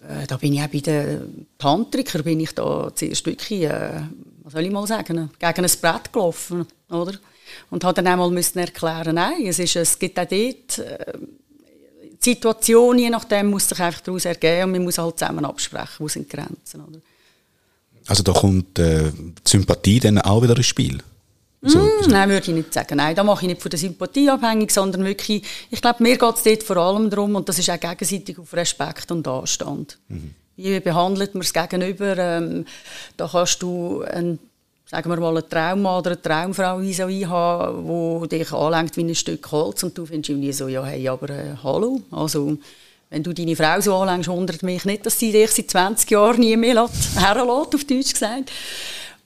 äh, 0.00 0.26
da 0.26 0.36
bin 0.36 0.54
ich 0.54 0.60
auch 0.60 0.68
bei 0.68 0.80
den 0.80 1.46
Tantrikern, 1.58 2.24
bin 2.24 2.40
ich 2.40 2.52
da 2.52 2.90
zuerst 2.94 3.24
wirklich, 3.26 3.62
äh, 3.62 4.02
was 4.42 4.52
soll 4.52 4.64
ich 4.64 4.70
mal 4.70 4.86
sagen, 4.86 5.30
gegen 5.38 5.64
ein 5.64 5.70
Brett 5.80 6.12
gelaufen, 6.12 6.66
oder? 6.88 7.12
Und 7.70 7.84
habe 7.84 7.94
dann 7.94 8.06
einmal 8.06 8.30
müssen 8.30 8.58
erklären, 8.58 9.14
nein, 9.14 9.46
es, 9.46 9.58
ist, 9.58 9.76
es 9.76 9.98
gibt 9.98 10.18
auch 10.18 10.26
dort 10.26 10.78
äh, 10.78 11.18
Situationen, 12.18 12.98
je 12.98 13.10
nachdem 13.10 13.50
muss 13.50 13.68
sich 13.68 13.80
einfach 13.80 14.00
daraus 14.00 14.24
ergeben 14.24 14.64
und 14.64 14.72
man 14.72 14.84
muss 14.84 14.98
halt 14.98 15.18
zusammen 15.18 15.44
absprechen, 15.44 15.96
wo 15.98 16.08
sind 16.08 16.30
die 16.30 16.36
Grenzen, 16.36 16.80
oder? 16.80 16.98
Also 18.06 18.24
da 18.24 18.32
kommt 18.32 18.78
äh, 18.78 19.12
die 19.12 19.48
Sympathie 19.48 20.00
dann 20.00 20.18
auch 20.18 20.42
wieder 20.42 20.56
ins 20.56 20.66
Spiel? 20.66 21.00
So, 21.62 21.78
mm, 21.78 22.08
nein, 22.08 22.28
würde 22.30 22.46
ich 22.48 22.54
nicht 22.54 22.72
sagen. 22.72 22.96
Nein, 22.96 23.14
da 23.14 23.22
mache 23.22 23.42
ich 23.44 23.48
nicht 23.48 23.62
von 23.62 23.70
der 23.70 23.78
Sympathie 23.78 24.30
abhängig, 24.30 24.70
sondern 24.70 25.04
wirklich, 25.04 25.42
ich 25.70 25.82
glaube, 25.82 26.02
mir 26.02 26.16
geht 26.16 26.34
es 26.36 26.42
dort 26.42 26.62
vor 26.62 26.76
allem 26.78 27.10
darum, 27.10 27.34
und 27.34 27.48
das 27.48 27.58
ist 27.58 27.70
auch 27.70 27.78
gegenseitig 27.78 28.38
auf 28.38 28.52
Respekt 28.54 29.10
und 29.12 29.28
Anstand. 29.28 29.98
Mhm. 30.08 30.34
Wie 30.56 30.80
behandelt 30.80 31.34
man 31.34 31.42
es 31.42 31.52
gegenüber? 31.52 32.16
Ähm, 32.16 32.66
da 33.16 33.28
kannst 33.30 33.62
du, 33.62 34.02
ein, 34.02 34.38
sagen 34.86 35.10
wir 35.10 35.20
mal, 35.20 35.36
einen 35.36 35.48
Traummann 35.48 35.98
oder 35.98 36.12
eine 36.12 36.22
Traumfrau 36.22 36.80
vis 36.80 37.00
haben, 37.00 38.28
die 38.28 38.38
dich 38.38 38.52
anlenkt 38.52 38.96
wie 38.96 39.04
ein 39.04 39.14
Stück 39.14 39.50
Holz 39.52 39.82
und 39.82 39.96
du 39.96 40.06
findest 40.06 40.30
irgendwie 40.30 40.52
so, 40.52 40.68
ja, 40.68 40.84
hey, 40.84 41.08
aber 41.08 41.30
äh, 41.30 41.56
hallo, 41.62 42.00
also 42.10 42.56
wenn 43.10 43.22
du 43.22 43.32
deine 43.32 43.56
Frau 43.56 43.80
so 43.80 43.96
anlängst, 43.96 44.28
wundert 44.28 44.62
mich 44.62 44.84
nicht, 44.84 45.04
dass 45.04 45.18
sie 45.18 45.32
dich 45.32 45.50
seit 45.50 45.70
20 45.70 46.10
Jahren 46.10 46.40
nie 46.40 46.56
mehr 46.56 46.88
herlässt, 47.16 47.74
auf 47.74 47.84
Deutsch 47.84 48.12
gesagt. 48.12 48.50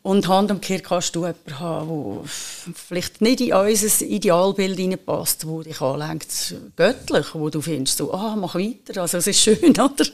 Und 0.05 0.29
Hand 0.29 0.51
umgekehrt 0.51 0.85
kannst 0.85 1.17
du 1.17 1.21
jemanden 1.21 1.61
haben, 1.61 2.21
der 2.67 2.75
vielleicht 2.75 3.23
nicht 3.23 3.41
in 3.41 3.55
unser 3.55 4.05
Idealbild 4.05 4.79
hineinpasst, 4.79 5.45
der 5.45 5.63
dich 5.63 5.81
anlenkt, 5.81 6.55
göttlich, 6.77 7.27
wo 7.33 7.49
du 7.49 7.63
findest, 7.63 7.97
so, 7.97 8.13
ah, 8.13 8.37
mach 8.37 8.55
weiter, 8.55 9.01
also 9.01 9.17
es 9.17 9.27
ist 9.29 9.41
schön, 9.41 9.71
oder? 9.71 10.05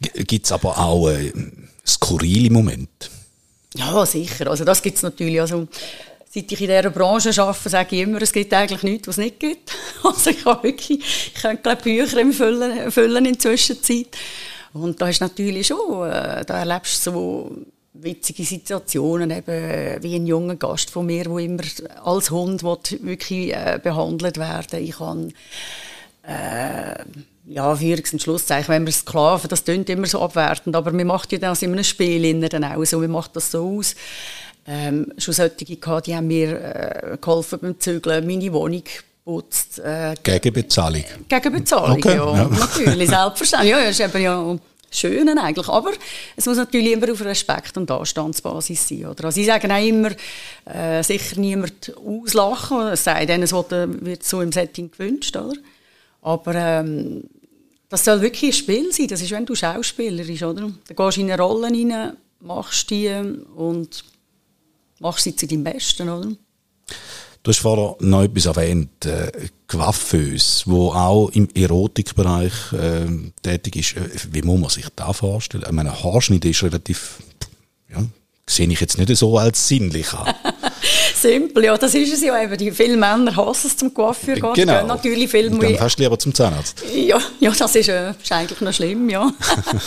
Gibt 0.00 0.46
es 0.46 0.50
aber 0.50 0.76
auch 0.76 1.08
äh, 1.08 1.32
skurrile 1.86 2.50
Momente? 2.50 3.08
Ja, 3.76 4.04
sicher, 4.04 4.50
also 4.50 4.64
das 4.64 4.82
gibt 4.82 4.96
es 4.96 5.04
natürlich, 5.04 5.40
also 5.40 5.68
seit 6.28 6.50
ich 6.50 6.60
in 6.60 6.66
dieser 6.66 6.90
Branche 6.90 7.30
arbeite, 7.40 7.68
sage 7.68 7.94
ich 7.94 8.02
immer, 8.02 8.20
es 8.20 8.32
gibt 8.32 8.52
eigentlich 8.52 8.82
nichts, 8.82 9.06
was 9.06 9.18
es 9.18 9.24
nicht 9.24 9.38
gibt. 9.38 9.72
Also 10.02 10.30
ich 10.30 10.44
habe 10.44 10.64
wirklich, 10.64 10.98
ich 11.32 11.34
könnte 11.40 11.76
Bücher 11.76 12.20
im 12.20 12.32
Füllen, 12.32 12.90
füllen 12.90 13.24
in 13.24 13.34
der 13.34 13.38
Zwischenzeit. 13.38 14.16
Und 14.72 15.00
da 15.00 15.08
ist 15.08 15.20
natürlich 15.20 15.68
schon, 15.68 16.10
äh, 16.10 16.44
da 16.44 16.58
erlebst 16.58 17.06
du 17.06 17.10
so 17.12 17.56
witzige 18.00 18.44
Situationen, 18.44 19.30
eben 19.30 20.02
wie 20.02 20.16
ein 20.16 20.26
junger 20.26 20.56
Gast 20.56 20.90
von 20.90 21.06
mir, 21.06 21.24
der 21.24 21.38
immer 21.38 21.62
als 22.04 22.30
Hund 22.30 22.62
wirklich 22.62 23.54
äh, 23.54 23.78
behandelt 23.82 24.38
werden 24.38 24.82
Ich 24.82 24.96
kann 24.96 25.32
äh, 26.22 27.04
ja, 27.48 27.72
und 28.12 28.22
Schlusszeichen, 28.22 28.68
wenn 28.68 28.86
wir 28.86 28.92
Sklaven, 28.92 29.48
das 29.48 29.64
klingt 29.64 29.88
immer 29.88 30.06
so 30.06 30.20
abwertend, 30.20 30.74
aber 30.74 30.90
man 30.92 31.06
macht 31.06 31.30
ja 31.32 31.38
das 31.38 31.62
in 31.62 31.72
einem 31.72 31.84
Spiel 31.84 32.48
dann 32.48 32.64
auch 32.64 32.84
so, 32.84 32.98
man 32.98 33.10
macht 33.12 33.36
das 33.36 33.52
so 33.52 33.78
aus. 33.78 33.94
Ähm, 34.66 35.12
schon 35.16 35.32
solche 35.32 35.76
gehabt, 35.76 36.08
die 36.08 36.16
haben 36.16 36.26
mir 36.26 36.60
äh, 36.60 37.18
geholfen 37.20 37.60
beim 37.62 37.78
Zügeln, 37.78 38.26
meine 38.26 38.52
Wohnung 38.52 38.82
putzt. 39.24 39.78
Äh, 39.78 40.14
gegen 40.24 40.52
Bezahlung? 40.52 41.04
Gegen 41.28 41.52
Bezahlung, 41.52 41.98
okay, 41.98 42.16
ja, 42.16 42.36
ja. 42.36 42.48
natürlich, 42.48 43.08
selbstverständlich. 43.08 43.70
Ja, 43.70 43.78
ja, 43.78 43.88
ist 43.90 44.00
eben 44.00 44.22
ja 44.22 44.56
Schönen 44.98 45.38
eigentlich. 45.38 45.68
Aber 45.68 45.90
es 46.36 46.46
muss 46.46 46.56
natürlich 46.56 46.92
immer 46.92 47.12
auf 47.12 47.24
Respekt 47.24 47.76
und 47.76 47.90
Anstandsbasis 47.90 48.88
sein. 48.88 49.06
Oder? 49.06 49.24
Also 49.26 49.40
ich 49.40 49.46
sage 49.46 49.72
auch 49.72 49.86
immer, 49.86 50.10
äh, 50.64 51.02
sicher 51.02 51.38
niemand 51.38 51.94
auslachen, 51.96 52.88
es 52.88 53.04
sei 53.04 53.26
denn, 53.26 53.42
es 53.42 53.52
wird 53.52 54.22
so 54.24 54.40
im 54.40 54.52
Setting 54.52 54.90
gewünscht. 54.90 55.36
Oder? 55.36 55.54
Aber 56.22 56.54
ähm, 56.54 57.24
das 57.88 58.04
soll 58.04 58.20
wirklich 58.20 58.50
ein 58.50 58.52
Spiel 58.52 58.92
sein. 58.92 59.08
Das 59.08 59.22
ist, 59.22 59.30
wenn 59.30 59.46
du 59.46 59.54
Schauspieler 59.54 60.24
bist. 60.24 60.42
Oder? 60.42 60.62
Dann 60.62 60.96
gehst 60.96 61.16
du 61.16 61.20
in 61.20 61.30
eine 61.30 61.42
Rolle 61.42 61.68
rein, 61.68 62.16
machst 62.40 62.90
die 62.90 63.10
und 63.54 64.04
machst 64.98 65.24
sie 65.24 65.36
zu 65.36 65.46
deinem 65.46 65.64
Besten. 65.64 66.08
Oder? 66.08 66.32
Du 67.46 67.52
hast 67.52 67.60
vorher 67.60 67.94
noch 68.00 68.24
etwas 68.24 68.46
erwähnt, 68.46 69.06
äh, 69.06 69.30
Coiffeuse, 69.68 70.64
wo 70.66 70.88
auch 70.88 71.28
im 71.28 71.46
Erotikbereich 71.54 72.72
äh, 72.72 73.06
tätig 73.40 73.76
ist. 73.76 73.96
Äh, 73.96 74.32
wie 74.32 74.42
muss 74.42 74.58
man 74.58 74.68
sich 74.68 74.86
das 74.96 75.18
vorstellen? 75.18 75.62
Ich 75.64 75.70
meine, 75.70 75.92
Haarschnitt 76.02 76.44
ist 76.44 76.64
relativ, 76.64 77.18
ja, 77.88 77.98
sehe 78.48 78.66
ich 78.66 78.80
jetzt 78.80 78.98
nicht 78.98 79.16
so 79.16 79.38
als 79.38 79.68
sinnlich 79.68 80.12
an. 80.12 80.34
Simpel, 81.14 81.66
ja, 81.66 81.78
das 81.78 81.94
ist 81.94 82.14
es 82.14 82.20
ja 82.20 82.42
eben. 82.42 82.58
Die 82.58 82.72
viele 82.72 82.96
Männer 82.96 83.36
hassen 83.36 83.68
es 83.68 83.76
zum 83.76 83.94
Coiffeur 83.94 84.34
gehen. 84.34 84.52
Genau. 84.54 84.78
Gehen 84.80 84.86
natürlich 84.88 85.30
viel 85.30 85.46
Und 85.46 85.62
dann 85.62 85.76
fast 85.76 86.00
lieber 86.00 86.18
zum 86.18 86.34
Zahnarzt. 86.34 86.82
Ja, 86.92 87.20
ja 87.38 87.52
das 87.52 87.76
ist, 87.76 87.88
äh, 87.88 88.10
ist 88.10 88.32
eigentlich 88.32 88.60
noch 88.60 88.72
schlimm, 88.72 89.08
ja. 89.08 89.30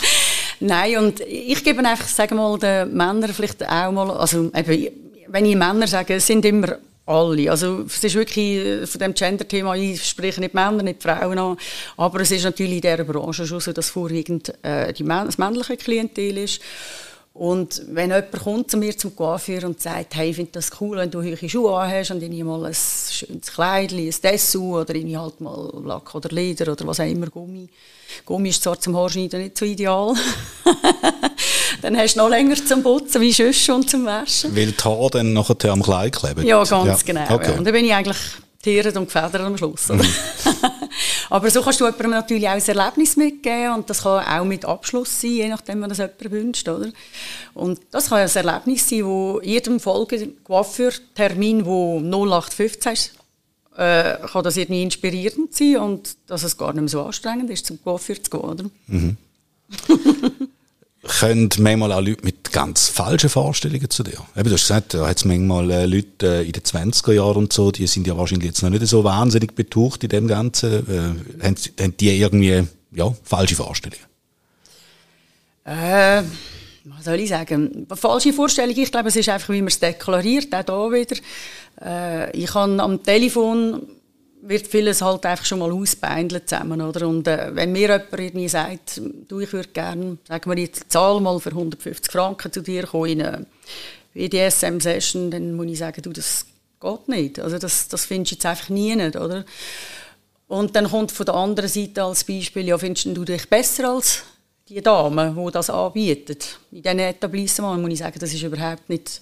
Nein, 0.60 0.96
und 0.96 1.20
ich 1.20 1.62
gebe 1.62 1.86
einfach, 1.86 2.08
sagen 2.08 2.36
mal, 2.36 2.58
den 2.58 2.96
Männern 2.96 3.34
vielleicht 3.34 3.68
auch 3.68 3.92
mal, 3.92 4.10
also 4.12 4.50
eben, 4.56 4.88
wenn 5.28 5.44
ich 5.44 5.56
Männer 5.56 5.86
sage, 5.86 6.14
es 6.14 6.26
sind 6.26 6.42
immer 6.46 6.78
alle. 7.10 7.50
Also 7.50 7.84
es 7.86 8.02
ist 8.02 8.14
wirklich 8.14 8.56
äh, 8.56 8.86
von 8.86 9.00
dem 9.00 9.14
Gender-Thema, 9.14 9.74
ich 9.74 10.04
spreche 10.04 10.40
nicht 10.40 10.54
Männer, 10.54 10.82
nicht 10.82 11.02
Frauen 11.02 11.38
an, 11.38 11.56
aber 11.96 12.20
es 12.20 12.30
ist 12.30 12.44
natürlich 12.44 12.76
in 12.76 12.80
dieser 12.80 13.04
Branche 13.04 13.46
schon 13.46 13.60
so, 13.60 13.72
dass 13.72 13.90
vorwiegend 13.90 14.52
äh, 14.62 14.92
die, 14.92 15.04
das 15.04 15.38
männliche 15.38 15.76
Klientel 15.76 16.38
ist. 16.38 16.60
Und 17.32 17.82
wenn 17.88 18.10
jemand 18.10 18.32
kommt 18.32 18.70
zu 18.70 18.76
mir 18.76 18.96
zum 18.96 19.14
Coiffeur 19.14 19.64
und 19.64 19.80
sagt, 19.80 20.16
hey, 20.16 20.30
ich 20.30 20.36
finde 20.36 20.52
das 20.52 20.70
cool, 20.80 20.98
wenn 20.98 21.10
du 21.10 21.22
hohe 21.22 21.48
Schuhe 21.48 21.74
anhast 21.78 22.10
und 22.10 22.22
ich 22.22 22.44
mal 22.44 22.66
ein 22.66 22.74
schönes 22.74 23.52
Kleid, 23.52 23.92
ein 23.92 24.14
Dessous 24.22 24.82
oder 24.82 24.94
ich 24.94 25.16
halt 25.16 25.40
mal 25.40 25.72
Lack 25.84 26.14
oder 26.14 26.28
Leder 26.30 26.72
oder 26.72 26.86
was 26.88 27.00
auch 27.00 27.06
immer, 27.06 27.28
Gummi. 27.28 27.68
Gummi 28.26 28.48
ist 28.48 28.62
zwar 28.62 28.80
zum 28.80 28.96
Haarschneiden 28.96 29.42
nicht 29.42 29.56
so 29.56 29.64
ideal. 29.64 30.14
dann 31.82 31.96
hast 31.96 32.14
du 32.14 32.20
noch 32.20 32.28
länger 32.28 32.56
zum 32.56 32.82
Putzen 32.82 33.20
wie 33.20 33.32
sonst 33.32 33.68
und 33.68 33.90
zum 33.90 34.04
Waschen. 34.04 34.54
Weil 34.54 34.72
die 34.72 34.84
Haare 34.84 35.10
dann 35.10 35.32
nachher 35.32 35.72
am 35.72 35.82
Kleid 35.82 36.16
kleben? 36.16 36.46
Ja, 36.46 36.64
ganz 36.64 36.86
ja. 36.86 36.96
genau. 37.04 37.34
Okay. 37.34 37.52
Ja. 37.52 37.58
Und 37.58 37.64
dann 37.64 37.72
bin 37.72 37.84
ich 37.84 37.94
eigentlich 37.94 38.18
tieren 38.62 38.96
und 38.96 39.06
gefedert 39.06 39.40
am 39.40 39.56
Schluss. 39.56 39.88
Mhm. 39.88 40.02
Aber 41.30 41.50
so 41.50 41.62
kannst 41.62 41.80
du 41.80 41.84
jemandem 41.84 42.10
natürlich 42.10 42.48
auch 42.48 42.52
ein 42.52 42.62
Erlebnis 42.62 43.16
mitgeben 43.16 43.74
und 43.74 43.88
das 43.88 44.02
kann 44.02 44.26
auch 44.26 44.44
mit 44.44 44.64
Abschluss 44.64 45.20
sein, 45.20 45.30
je 45.30 45.48
nachdem, 45.48 45.80
was 45.82 45.88
das 45.88 45.98
jemand 45.98 46.30
wünscht. 46.30 46.68
Oder? 46.68 46.90
Und 47.54 47.80
das 47.90 48.08
kann 48.08 48.18
ein 48.18 48.28
Erlebnis 48.28 48.88
sein, 48.88 49.04
wo 49.04 49.40
jedem 49.42 49.80
Folgecoiffeur-Termin, 49.80 51.64
wo 51.64 52.00
0815 52.00 52.92
ist, 52.92 53.12
äh, 53.76 54.16
kann 54.30 54.44
das 54.44 54.56
irgendwie 54.56 54.82
inspirierend 54.82 55.54
sein 55.54 55.76
und 55.78 56.16
dass 56.26 56.42
es 56.42 56.56
gar 56.56 56.72
nicht 56.72 56.82
mehr 56.82 56.88
so 56.88 57.02
anstrengend 57.02 57.50
ist, 57.50 57.66
zum 57.66 57.82
Coiffeur 57.82 58.22
zu 58.22 58.30
gehen. 58.30 58.40
Oder? 58.40 58.64
Mhm. 58.88 59.16
können 61.20 61.50
manchmal 61.58 61.92
auch 61.92 62.00
Leute 62.00 62.24
mit 62.24 62.50
ganz 62.50 62.88
falschen 62.88 63.28
Vorstellungen 63.28 63.90
zu 63.90 64.02
dir. 64.02 64.18
Eben, 64.34 64.48
du 64.48 64.54
hast 64.54 64.62
gesagt, 64.62 64.94
da 64.94 65.06
hat 65.06 65.18
es 65.18 65.26
manchmal 65.26 65.70
äh, 65.70 65.84
Leute 65.84 66.40
äh, 66.40 66.46
in 66.46 66.52
den 66.52 66.62
20er 66.62 67.12
Jahren 67.12 67.36
und 67.36 67.52
so, 67.52 67.70
die 67.70 67.86
sind 67.86 68.06
ja 68.06 68.16
wahrscheinlich 68.16 68.48
jetzt 68.48 68.62
noch 68.62 68.70
nicht 68.70 68.86
so 68.86 69.04
wahnsinnig 69.04 69.54
betucht 69.54 70.02
in 70.02 70.08
dem 70.08 70.26
Ganzen. 70.26 70.88
Äh, 70.88 71.44
haben, 71.44 71.56
haben 71.78 71.96
die 71.98 72.18
irgendwie 72.18 72.64
ja, 72.92 73.14
falsche 73.22 73.54
Vorstellungen? 73.54 74.02
Äh, 75.64 76.22
was 76.84 77.04
soll 77.04 77.20
ich 77.20 77.28
sagen? 77.28 77.86
Falsche 77.94 78.32
Vorstellung, 78.32 78.74
ich 78.74 78.90
glaube, 78.90 79.08
es 79.08 79.16
ist 79.16 79.28
einfach, 79.28 79.50
wie 79.50 79.60
man 79.60 79.68
es 79.68 79.78
deklariert, 79.78 80.54
auch 80.70 80.90
hier 80.90 81.06
wieder. 81.06 81.16
Äh, 81.84 82.30
ich 82.34 82.50
kann 82.50 82.80
am 82.80 83.02
Telefon 83.02 83.82
wird 84.42 84.66
vieles 84.66 85.02
halt 85.02 85.26
einfach 85.26 85.44
schon 85.44 85.58
mal 85.58 85.72
ausbeindelt 85.72 86.48
zusammen, 86.48 86.80
oder? 86.80 87.06
Und 87.06 87.28
äh, 87.28 87.54
wenn 87.54 87.72
mir 87.72 87.80
jemand 87.80 88.12
irgendwie 88.12 88.48
sagt, 88.48 89.00
du, 89.28 89.40
ich 89.40 89.52
würde 89.52 89.68
gerne, 89.68 90.18
sagen 90.26 90.50
wir 90.50 90.58
jetzt, 90.58 90.90
Zahl 90.90 91.20
mal 91.20 91.38
für 91.40 91.50
150 91.50 92.10
Franken 92.10 92.52
zu 92.52 92.62
dir 92.62 92.86
kommen 92.86 93.10
in 93.10 93.22
eine 93.22 93.46
BDSM-Session, 94.14 95.30
dann 95.30 95.54
muss 95.54 95.66
ich 95.66 95.78
sagen, 95.78 96.02
du, 96.02 96.12
das 96.12 96.46
geht 96.80 97.08
nicht. 97.08 97.40
Also 97.40 97.58
das, 97.58 97.88
das 97.88 98.06
findest 98.06 98.32
du 98.32 98.34
jetzt 98.36 98.46
einfach 98.46 98.68
nie 98.70 98.96
nicht, 98.96 99.16
oder? 99.16 99.44
Und 100.48 100.74
dann 100.74 100.90
kommt 100.90 101.12
von 101.12 101.26
der 101.26 101.34
anderen 101.34 101.68
Seite 101.68 102.02
als 102.02 102.24
Beispiel, 102.24 102.66
ja, 102.66 102.76
findest 102.76 103.06
du 103.06 103.24
dich 103.24 103.48
besser 103.48 103.90
als 103.90 104.24
die 104.68 104.80
Damen, 104.80 105.36
die 105.36 105.52
das 105.52 105.70
anbieten? 105.70 106.36
In 106.72 106.82
diesen 106.82 106.98
Etablissements 106.98 107.80
muss 107.80 107.92
ich 107.92 107.98
sagen, 107.98 108.18
das 108.18 108.32
ist 108.32 108.42
überhaupt 108.42 108.88
nicht 108.88 109.20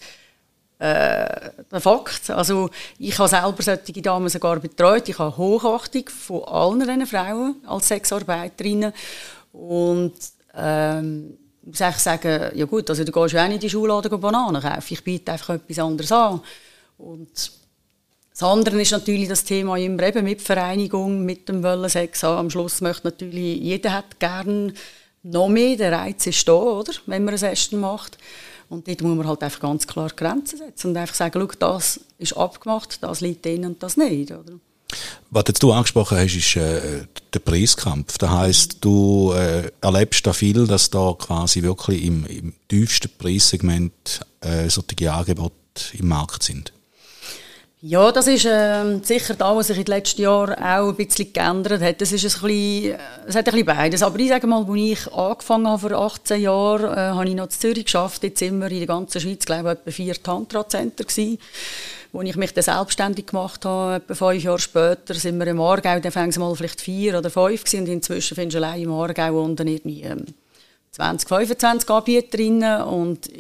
äh, 0.79 1.51
der 1.71 1.81
Fakt. 1.81 2.31
Also 2.31 2.71
ich 2.99 3.19
habe 3.19 3.29
selber 3.29 3.63
solche 3.63 4.03
Damen 4.03 4.29
sogar 4.29 4.61
betreut. 4.61 5.09
Ich 5.09 5.19
habe 5.19 5.37
Hochachtung 5.37 6.09
von 6.09 6.45
allen 6.45 6.81
diesen 6.81 7.07
Frauen 7.07 7.57
als 7.67 7.89
Sexarbeiterinnen. 7.89 8.93
Und 9.53 10.15
ähm, 10.55 11.37
muss 11.63 11.81
ich 11.81 11.97
sagen, 11.97 12.51
ja 12.55 12.65
gut, 12.65 12.89
also 12.91 13.05
du 13.05 13.13
gehst 13.13 13.35
ja 13.35 13.45
auch 13.45 13.49
nicht 13.49 13.57
in 13.57 13.61
die 13.61 13.71
Schulladen 13.71 14.21
Bananen 14.21 14.63
kaufen. 14.63 14.85
Ich 14.89 15.05
biete 15.05 15.33
einfach 15.33 15.55
etwas 15.55 15.79
anderes 15.79 16.13
an. 16.13 16.41
Und 16.97 17.29
das 18.39 18.43
andere 18.49 18.81
ist 18.81 18.93
natürlich 18.93 19.29
das 19.29 19.43
Thema 19.43 19.77
immer 19.77 20.05
eben 20.05 20.25
mit 20.25 20.41
Vereinigung, 20.41 21.25
mit 21.25 21.49
dem 21.49 21.63
Wollen 21.65 21.89
Sex 21.89 22.23
haben. 22.23 22.39
Am 22.39 22.51
Schluss 22.51 22.81
möchte 22.81 23.09
natürlich, 23.09 23.61
jeder 23.61 23.93
hat 23.93 24.21
gern 24.21 24.73
noch 25.25 25.49
mehr, 25.49 25.77
der 25.77 25.93
Reiz 25.93 26.25
ist 26.27 26.47
da, 26.47 26.53
oder? 26.53 26.93
Wenn 27.07 27.25
man 27.25 27.35
ein 27.35 27.43
Essen 27.43 27.81
macht. 27.81 28.17
Und 28.69 28.87
dort 28.87 29.01
muss 29.03 29.17
man 29.17 29.27
halt 29.27 29.43
einfach 29.43 29.61
ganz 29.61 29.87
klar 29.87 30.11
Grenzen 30.15 30.59
setzen 30.59 30.91
und 30.91 30.97
einfach 30.97 31.15
sagen, 31.15 31.41
schau, 31.41 31.57
das 31.59 32.01
ist 32.19 32.37
abgemacht, 32.37 33.03
das 33.03 33.21
liegt 33.21 33.45
drin 33.45 33.65
und 33.65 33.83
das 33.83 33.97
nicht, 33.97 34.31
oder? 34.31 34.53
Was 35.31 35.45
jetzt 35.49 35.63
du 35.63 35.73
angesprochen 35.73 36.19
hast, 36.19 36.35
ist 36.35 36.57
äh, 36.57 37.07
der 37.33 37.39
Preiskampf. 37.41 38.17
Das 38.17 38.31
heisst, 38.31 38.79
du 38.81 39.33
äh, 39.33 39.71
erlebst 39.81 40.27
da 40.27 40.33
viel, 40.33 40.67
dass 40.67 40.89
da 40.89 41.15
quasi 41.19 41.63
wirklich 41.63 42.05
im, 42.05 42.25
im 42.27 42.55
tiefsten 42.69 43.11
Preissegment 43.19 44.21
äh, 44.41 44.71
solche 44.71 45.13
Angebote 45.13 45.53
im 45.93 46.09
Markt 46.09 46.43
sind. 46.43 46.73
Ja, 47.81 48.11
das 48.11 48.27
ist 48.27 48.45
äh, 48.45 48.99
sicher 49.05 49.35
da, 49.35 49.55
was 49.55 49.69
sich 49.69 49.79
in 49.79 49.85
den 49.85 49.95
letzten 49.95 50.23
Jahren 50.23 50.55
auch 50.55 50.89
ein 50.89 50.97
bisschen 50.97 51.33
geändert 51.33 51.81
hat. 51.81 52.01
Das 52.01 52.11
ist 52.11 52.25
ein 52.25 52.43
bisschen, 52.43 52.99
es 53.25 53.37
hat 53.37 53.47
ein 53.47 53.53
bisschen 53.53 53.67
beides. 53.67 54.03
Aber 54.03 54.19
ich 54.19 54.29
sage 54.31 54.49
mal, 54.49 54.67
als 54.69 54.77
ich 54.77 55.13
angefangen 55.13 55.69
habe 55.69 55.89
vor 55.89 55.93
18 55.93 56.41
Jahren, 56.41 56.93
äh, 56.93 57.15
habe 57.15 57.29
ich 57.29 57.37
noch 57.37 57.45
in 57.45 57.51
Zürich 57.51 57.85
geschafft. 57.85 58.25
Jetzt 58.25 58.41
sind 58.41 58.59
wir 58.59 58.69
in 58.73 58.79
der 58.79 58.89
ganzen 58.89 59.21
Schweiz, 59.21 59.45
glaube 59.45 59.69
ich, 59.71 59.79
etwa 59.79 59.91
vier 59.93 60.21
Tantra-Center 60.21 61.05
gewesen. 61.05 61.39
Als 62.13 62.29
ich 62.29 62.37
mich 62.37 62.53
dann 62.53 62.65
selbstständig 62.65 63.27
gemacht 63.27 63.65
habe, 63.65 64.03
etwa 64.03 64.15
fünf 64.15 64.43
Jahre 64.43 64.59
später, 64.59 65.15
sind 65.15 65.39
wir 65.39 65.47
im 65.47 65.61
Aargau, 65.61 66.01
dann 66.01 66.11
fängt 66.11 66.33
es 66.33 66.39
mal 66.39 66.53
vielleicht 66.57 66.81
vier 66.81 67.17
oder 67.17 67.31
fünf 67.31 67.63
gewesen. 67.63 67.85
Und 67.85 67.93
inzwischen 67.93 68.35
findest 68.35 68.57
du 68.57 68.59
allein 68.59 68.83
im 68.83 68.93
Aargau 68.93 69.41
unten 69.41 69.69
irgendwie 69.69 70.03
ähm, 70.03 70.25
20, 70.91 71.29
25 71.29 71.89
Anbieterinnen. 71.89 72.83
Und 72.83 73.31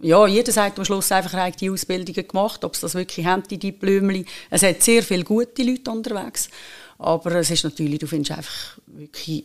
ja, 0.00 0.26
jeder 0.26 0.52
sagt 0.52 0.78
am 0.78 0.84
Schluss 0.84 1.10
einfach, 1.12 1.34
er 1.34 1.44
hat 1.44 1.60
die 1.60 1.70
Ausbildungen 1.70 2.28
gemacht, 2.28 2.64
ob 2.64 2.74
es 2.74 2.80
das 2.80 2.94
wirklich 2.94 3.24
haben, 3.26 3.42
die 3.48 3.58
Diplomli. 3.58 4.26
Es 4.50 4.62
hat 4.62 4.82
sehr 4.82 5.02
viele 5.02 5.24
gute 5.24 5.62
Leute 5.62 5.90
unterwegs, 5.90 6.48
aber 6.98 7.32
es 7.36 7.50
ist 7.50 7.64
natürlich, 7.64 7.98
du 7.98 8.06
findest 8.06 8.32
einfach 8.32 8.78
wirklich 8.86 9.44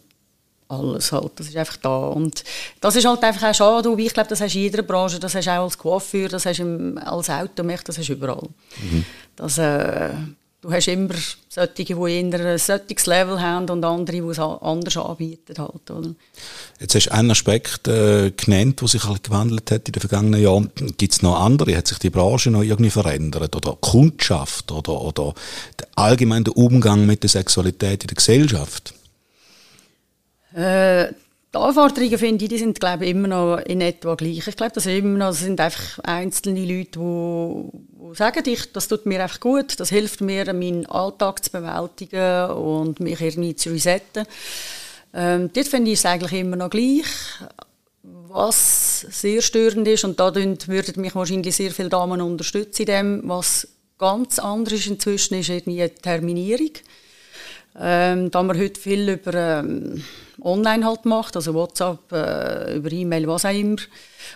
alles 0.68 1.12
halt, 1.12 1.32
das 1.36 1.48
ist 1.48 1.58
einfach 1.58 1.78
da 1.78 1.98
und 2.10 2.44
das 2.80 2.96
ist 2.96 3.06
halt 3.06 3.24
einfach 3.24 3.50
auch 3.50 3.56
schade, 3.56 3.96
ich 3.98 4.14
glaube, 4.14 4.30
das 4.30 4.40
hast 4.40 4.54
du 4.54 4.60
in 4.60 4.64
jeder 4.66 4.84
Branche, 4.84 5.20
das 5.20 5.34
hast 5.34 5.48
du 5.48 5.52
auch 5.52 5.64
als 5.64 5.78
Coiffeur, 5.78 6.30
das 6.30 6.46
hast 6.46 6.60
du 6.60 6.64
im, 6.64 6.98
als 7.00 7.30
Automech, 7.30 7.82
das 7.84 7.98
hast 7.98 8.08
du 8.08 8.14
überall. 8.14 8.48
Mhm. 8.80 9.06
Das, 9.36 9.58
äh, 9.58 10.12
Du 10.62 10.74
hast 10.74 10.90
immer 10.90 11.14
solche, 11.48 11.86
die 11.86 11.92
eher 11.94 12.34
ein 12.34 12.58
solches 12.58 13.06
Level 13.06 13.40
haben 13.40 13.70
und 13.70 13.86
andere, 13.86 14.18
die 14.18 14.28
es 14.28 14.40
anders 14.40 14.98
anbieten. 14.98 15.58
Halt, 15.58 15.90
oder? 15.90 16.14
Jetzt 16.82 16.96
hast 16.96 17.06
du 17.06 17.14
einen 17.14 17.32
Aspekt 17.32 17.88
äh, 17.88 18.32
genannt, 18.32 18.82
der 18.82 18.88
sich 18.90 19.06
halt 19.06 19.24
gewandelt 19.24 19.72
hat 19.72 19.88
in 19.88 19.94
den 19.94 20.02
vergangenen 20.02 20.42
Jahren. 20.42 20.70
Gibt 20.98 21.14
es 21.14 21.22
noch 21.22 21.40
andere? 21.40 21.78
Hat 21.78 21.88
sich 21.88 22.00
die 22.00 22.10
Branche 22.10 22.52
noch 22.52 22.64
irgendwie 22.64 22.90
verändert? 22.90 23.56
Oder 23.56 23.78
Kundschaft? 23.80 24.70
Oder, 24.74 25.00
oder 25.02 25.34
der 25.80 25.88
allgemeine 25.96 26.52
Umgang 26.52 27.06
mit 27.06 27.24
der 27.24 27.30
Sexualität 27.30 28.04
in 28.04 28.08
der 28.08 28.16
Gesellschaft? 28.16 28.94
Äh, 30.54 31.14
die 31.54 31.58
Anforderungen 31.58 32.18
finde 32.18 32.46
ich, 32.46 32.50
die 32.50 32.58
sind 32.60 32.80
glaube 32.80 33.06
ich, 33.06 33.12
immer 33.12 33.28
noch 33.28 33.58
in 33.58 33.82
etwa 33.82 34.16
gleich. 34.16 34.48
Ich 34.48 34.56
glaube, 34.56 34.74
das, 34.74 34.84
sind 34.84 34.98
immer 34.98 35.18
noch, 35.18 35.28
das 35.30 35.40
sind 35.40 35.60
einfach 35.60 36.00
einzelne 36.04 36.64
Leute, 36.64 37.00
die, 37.00 37.78
die 38.12 38.16
sagen, 38.16 38.44
ich, 38.46 38.72
das 38.72 38.88
tut 38.88 39.06
mir 39.06 39.24
einfach 39.24 39.40
gut, 39.40 39.80
das 39.80 39.90
hilft 39.90 40.22
mir, 40.22 40.54
meinen 40.54 40.86
Alltag 40.86 41.44
zu 41.44 41.52
bewältigen 41.52 42.52
und 42.52 43.00
mich 43.00 43.20
irgendwie 43.20 43.56
zu 43.56 43.72
resetten. 43.72 44.26
Ähm, 45.14 45.50
dort 45.52 45.68
finde 45.68 45.92
ich 45.92 46.00
es 46.00 46.06
eigentlich 46.06 46.40
immer 46.40 46.56
noch 46.56 46.70
gleich. 46.70 47.06
Was 48.04 49.02
sehr 49.10 49.42
störend 49.42 49.88
ist, 49.88 50.04
und 50.04 50.20
da 50.20 50.34
würden 50.36 51.02
mich 51.02 51.16
wahrscheinlich 51.16 51.56
sehr 51.56 51.72
viele 51.72 51.90
Damen 51.90 52.22
unterstützen 52.22 52.84
in 52.84 52.86
dem, 52.86 53.22
was 53.26 53.68
ganz 53.98 54.38
anders 54.38 54.74
ist 54.74 54.88
inzwischen, 54.88 55.40
ist 55.40 55.50
irgendwie 55.50 55.82
die 55.82 56.02
Terminierung. 56.02 56.72
Ähm, 57.78 58.32
da 58.32 58.44
man 58.44 58.58
heute 58.58 58.80
viel 58.80 59.10
über 59.10 59.34
ähm, 59.34 60.04
online 60.42 60.86
halt 60.86 61.06
macht, 61.06 61.36
also 61.36 61.54
WhatsApp, 61.54 62.12
äh, 62.12 62.76
über 62.78 62.92
E-Mail, 62.92 63.28
was 63.28 63.46
auch 63.46 63.54
immer. 63.54 63.78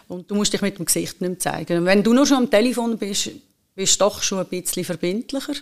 Und 0.07 0.29
du 0.29 0.35
musst 0.35 0.53
dich 0.53 0.61
mit 0.61 0.77
dem 0.77 0.85
Gesicht 0.85 1.21
nicht 1.21 1.29
mehr 1.29 1.39
zeigen. 1.39 1.79
Und 1.79 1.85
wenn 1.85 2.03
du 2.03 2.13
nur 2.13 2.25
schon 2.25 2.37
am 2.37 2.49
Telefon 2.49 2.97
bist, 2.97 3.31
bist 3.75 3.99
du 3.99 4.05
doch 4.05 4.21
schon 4.21 4.39
ein 4.39 4.47
bisschen 4.47 4.85
verbindlicher. 4.85 5.53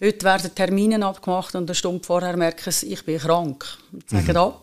Heute 0.00 0.24
werden 0.24 0.54
Termine 0.54 1.04
abgemacht 1.06 1.54
und 1.54 1.68
eine 1.70 1.74
Stunde 1.74 2.04
vorher 2.04 2.36
merken 2.36 2.72
sie, 2.72 2.92
ich 2.92 3.04
bin 3.04 3.18
krank. 3.18 3.64
Und 3.92 4.10
sagen 4.10 4.32
mhm. 4.32 4.36
ab. 4.36 4.62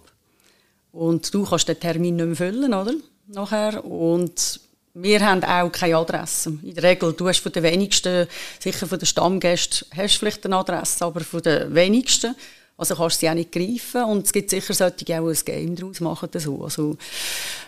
Und 0.91 1.34
du 1.34 1.45
kannst 1.45 1.67
den 1.67 1.79
Termin 1.79 2.15
nicht 2.17 2.25
mehr 2.25 2.36
füllen, 2.36 2.73
oder? 2.73 2.93
Nachher. 3.27 3.86
Und 3.86 4.60
wir 5.02 5.20
haben 5.26 5.44
auch 5.44 5.72
keine 5.72 5.98
Adresse. 5.98 6.58
In 6.64 6.74
der 6.76 6.84
Regel, 6.84 7.14
du 7.14 7.28
hast 7.28 7.40
von 7.40 7.52
den 7.52 7.64
wenigsten, 7.64 8.28
sicher 8.60 8.88
von 8.88 9.00
den 9.00 9.06
Stammgästen, 9.06 9.88
hast 9.96 10.18
vielleicht 10.18 10.46
eine 10.46 10.58
Adresse, 10.58 11.06
aber 11.06 11.22
von 11.22 11.42
den 11.42 11.74
wenigsten 11.74 12.36
also 12.80 12.96
kannst 12.96 13.18
du 13.18 13.20
sie 13.20 13.30
auch 13.30 13.34
nicht 13.34 13.52
greifen 13.52 14.06
und 14.06 14.26
es 14.26 14.32
gibt 14.32 14.50
sicher 14.50 14.74
solche, 14.74 15.04
die 15.04 15.14
auch 15.14 15.28
ein 15.28 15.38
Game 15.44 15.76
daraus 15.76 16.00
machen. 16.00 16.30
So. 16.36 16.64
Also, 16.64 16.96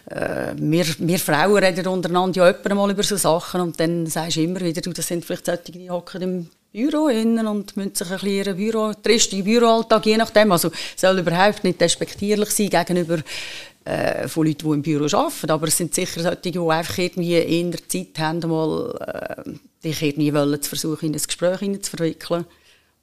äh, 0.09 0.53
wir, 0.55 0.85
wir 0.99 1.19
Frauen 1.19 1.61
reden 1.61 1.85
untereinander 1.85 2.37
ja 2.37 2.49
öfter 2.49 2.73
mal 2.73 2.89
über 2.89 3.03
so 3.03 3.17
Sachen 3.17 3.59
und 3.59 3.77
dann 3.77 4.07
sagst 4.07 4.37
du 4.37 4.41
immer 4.41 4.61
wieder, 4.61 4.79
du, 4.79 4.93
das 4.93 5.07
sind 5.07 5.25
vielleicht 5.25 5.47
solche, 5.47 5.73
die 5.73 5.89
hocken 5.89 6.21
im 6.21 6.49
Büro 6.71 7.09
innen 7.09 7.45
und 7.45 7.75
müssen 7.75 7.93
sich 7.93 8.07
ein 8.07 8.13
bisschen 8.13 8.29
ihren 8.29 8.55
Büro, 8.55 8.93
tristen 8.93 9.43
Büroalltag, 9.43 10.05
je 10.05 10.15
nachdem. 10.15 10.53
Also 10.53 10.71
soll 10.95 11.19
überhaupt 11.19 11.65
nicht 11.65 11.81
despektierlich 11.81 12.49
sein 12.51 12.69
gegenüber 12.69 13.17
äh, 13.85 14.27
von 14.27 14.45
Leuten, 14.45 14.67
die 14.67 14.73
im 14.73 14.81
Büro 14.81 15.05
arbeiten, 15.17 15.51
aber 15.51 15.67
es 15.67 15.77
sind 15.77 15.95
sicher 15.95 16.21
solche, 16.21 16.51
die 16.51 16.59
einfach 16.59 16.97
irgendwie 16.97 17.37
in 17.37 17.71
der 17.71 17.87
Zeit 17.87 18.19
haben, 18.19 18.39
mal 18.49 18.95
äh, 19.45 19.51
dich 19.83 20.01
irgendwie 20.01 20.33
wollen, 20.33 20.61
zu 20.61 20.69
versuchen, 20.69 21.07
in 21.07 21.15
ein 21.15 21.21
Gespräch 21.21 21.81
zu 21.81 21.91
verwickeln 21.91 22.45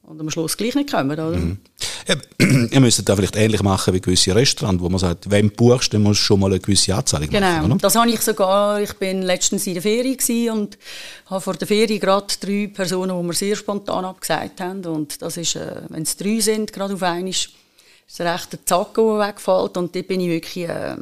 und 0.03 0.19
am 0.19 0.29
Schluss 0.29 0.57
gleich 0.57 0.75
nicht 0.75 0.91
kommen, 0.91 1.11
oder? 1.11 1.37
Mhm. 1.37 1.57
Ja, 2.07 2.15
ihr 2.71 2.79
müsst 2.79 3.07
da 3.07 3.15
vielleicht 3.15 3.35
ähnlich 3.35 3.61
machen 3.61 3.93
wie 3.93 4.01
gewisse 4.01 4.33
Restaurants, 4.33 4.81
wo 4.81 4.89
man 4.89 4.99
sagt, 4.99 5.29
wenn 5.29 5.49
du 5.49 5.55
buchst, 5.55 5.93
dann 5.93 6.01
musst 6.01 6.21
du 6.21 6.23
schon 6.23 6.39
mal 6.39 6.47
eine 6.47 6.59
gewisse 6.59 6.95
Anzahlung 6.95 7.29
genau. 7.29 7.47
machen. 7.47 7.63
Genau, 7.63 7.75
das 7.77 7.95
habe 7.95 8.09
ich 8.09 8.19
sogar, 8.21 8.81
ich 8.81 8.93
bin 8.93 9.21
letztens 9.21 9.67
in 9.67 9.73
der 9.73 9.83
Ferien 9.83 10.51
und 10.51 10.77
habe 11.27 11.41
vor 11.41 11.53
der 11.55 11.67
Ferien 11.67 11.99
gerade 11.99 12.25
drei 12.39 12.71
Personen, 12.73 13.15
die 13.15 13.27
mir 13.27 13.33
sehr 13.33 13.55
spontan 13.55 14.05
abgesagt 14.05 14.59
haben 14.61 14.83
und 14.85 15.21
das 15.21 15.37
ist, 15.37 15.55
äh, 15.55 15.83
wenn 15.89 16.03
es 16.03 16.17
drei 16.17 16.39
sind, 16.39 16.73
gerade 16.73 16.95
auf 16.95 17.03
einmal, 17.03 17.33
ist 18.09 18.19
es 18.19 18.25
recht 18.25 18.51
der 18.51 18.65
Zacken, 18.65 19.05
der 19.05 19.27
wegfällt 19.27 19.77
und 19.77 19.95
dort 19.95 20.07
bin 20.07 20.19
ich 20.21 20.29
wirklich... 20.29 20.67
Äh, 20.67 20.97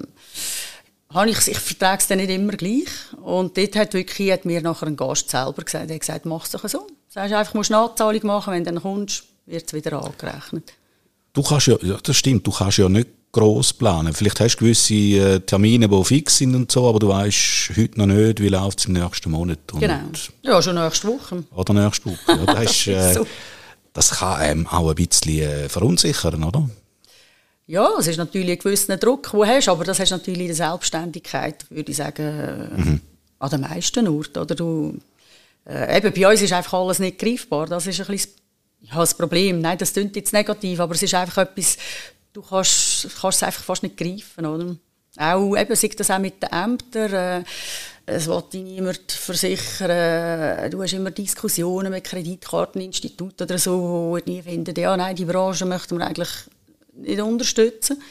habe 1.14 1.30
ich, 1.30 1.48
ich 1.48 1.58
vertrage 1.58 2.00
es 2.00 2.08
dann 2.08 2.18
nicht 2.18 2.30
immer 2.30 2.54
gleich. 2.54 2.90
Und 3.22 3.58
dort 3.58 3.76
hat, 3.76 3.94
wirklich, 3.94 4.32
hat 4.32 4.46
mir 4.46 4.62
nachher 4.62 4.88
ein 4.88 4.98
Gast 4.98 5.30
selber 5.30 5.64
gesagt, 5.64 5.90
er 5.90 5.96
hat 5.96 6.02
gesagt, 6.02 6.26
mach 6.26 6.46
es 6.46 6.52
doch 6.52 6.68
so. 6.68 6.88
Sagst 7.08 7.34
einfach, 7.34 7.54
musst 7.54 7.72
eine 7.72 7.82
Nachzahlung 7.82 8.26
machen, 8.26 8.54
wenn 8.54 8.64
du 8.64 8.72
dann 8.72 8.82
kommst, 8.82 9.24
wird 9.46 9.66
es 9.66 9.74
wieder 9.74 10.04
angerechnet. 10.04 10.74
Du 11.34 11.42
kannst 11.42 11.68
ja, 11.68 11.78
ja, 11.82 11.98
das 12.02 12.18
stimmt, 12.18 12.46
du 12.46 12.52
kannst 12.52 12.78
ja 12.78 12.90
nicht 12.90 13.08
gross 13.32 13.72
planen. 13.72 14.14
Vielleicht 14.14 14.40
hast 14.40 14.56
du 14.56 14.66
gewisse 14.66 14.94
äh, 14.94 15.40
Termine, 15.40 15.88
die 15.88 16.04
fix 16.04 16.38
sind 16.38 16.56
und 16.56 16.72
so, 16.72 16.88
aber 16.90 17.00
du 17.00 17.08
weißt 17.08 17.72
heute 17.78 18.00
noch 18.00 18.08
nicht, 18.08 18.42
wie 18.42 18.50
läuft 18.50 18.80
es 18.80 18.86
im 18.86 18.94
nächsten 18.94 19.32
Monat. 19.32 19.60
Genau. 19.80 20.00
Ja, 20.42 20.62
schon 20.62 20.76
nächste 20.76 21.08
Woche. 21.08 21.44
Oder 21.56 21.74
nächste 21.74 22.10
Woche. 22.10 22.18
Ja, 22.28 22.54
das, 22.54 22.72
ist, 22.72 22.88
äh, 22.88 23.24
das 23.94 24.12
kann 24.12 24.40
einem 24.40 24.68
auch 24.68 24.90
ein 24.90 24.96
bisschen 24.96 25.40
äh, 25.40 25.70
verunsichern, 25.70 26.44
oder? 26.44 26.68
Ja, 27.68 27.90
es 28.00 28.08
ist 28.08 28.18
natürlich 28.18 28.52
ein 28.52 28.60
gewisser 28.60 28.96
Druck, 28.96 29.30
den 29.30 29.40
du 29.40 29.46
hast, 29.46 29.68
aber 29.68 29.84
das 29.84 30.00
hast 30.00 30.12
du 30.12 30.16
natürlich 30.16 30.40
in 30.40 30.48
der 30.48 30.56
Selbstständigkeit, 30.56 31.70
würde 31.70 31.92
ich 31.92 31.98
sagen, 31.98 32.70
mhm. 32.76 33.02
an 33.40 33.50
den 33.50 33.62
meisten 33.62 34.08
Orten. 34.08 34.40
Oder 34.40 34.56
du 34.56 34.98
äh, 35.68 35.98
eben, 35.98 36.14
bei 36.14 36.32
uns 36.32 36.42
ist 36.42 36.54
einfach 36.54 36.80
alles 36.80 37.00
nicht 37.00 37.20
greifbar. 37.20 37.68
Das 37.68 37.86
ist 37.86 38.00
ein 38.00 38.08
bisschen 38.08 38.32
ja, 38.82 38.96
das 38.96 39.14
Problem. 39.14 39.60
Nein, 39.60 39.78
das 39.78 39.92
klingt 39.92 40.16
jetzt 40.16 40.32
negativ, 40.32 40.80
aber 40.80 40.96
es 40.96 41.04
ist 41.04 41.14
einfach 41.14 41.40
etwas, 41.40 41.78
du 42.32 42.42
kannst, 42.42 43.08
kannst 43.20 43.38
es 43.38 43.44
einfach 43.44 43.64
fast 43.64 43.84
nicht 43.84 43.98
greifen, 43.98 44.46
oder? 44.46 44.76
Auch, 45.18 45.58
eben, 45.58 45.76
sei 45.76 45.90
das 45.90 46.12
auch 46.12 46.20
mit 46.20 46.42
den 46.42 46.50
Ämtern, 46.52 47.14
äh, 47.14 47.44
es 48.06 48.28
will 48.28 48.44
dich 48.54 48.64
niemand 48.64 49.12
versichern, 49.12 50.72
du 50.72 50.82
hast 50.82 50.94
immer 50.94 51.12
Diskussionen 51.12 51.92
mit 51.92 52.04
Kreditkarteninstituten 52.06 53.46
oder 53.46 53.58
so, 53.58 53.82
wo 53.82 54.18
nie 54.26 54.42
finden, 54.42 54.80
ja, 54.80 54.96
nein, 54.96 55.16
die 55.16 55.26
Branche 55.26 55.66
möchten 55.66 55.98
wir 55.98 56.06
eigentlich 56.06 56.30
nicht 57.08 57.22
unterstützen. 57.22 58.02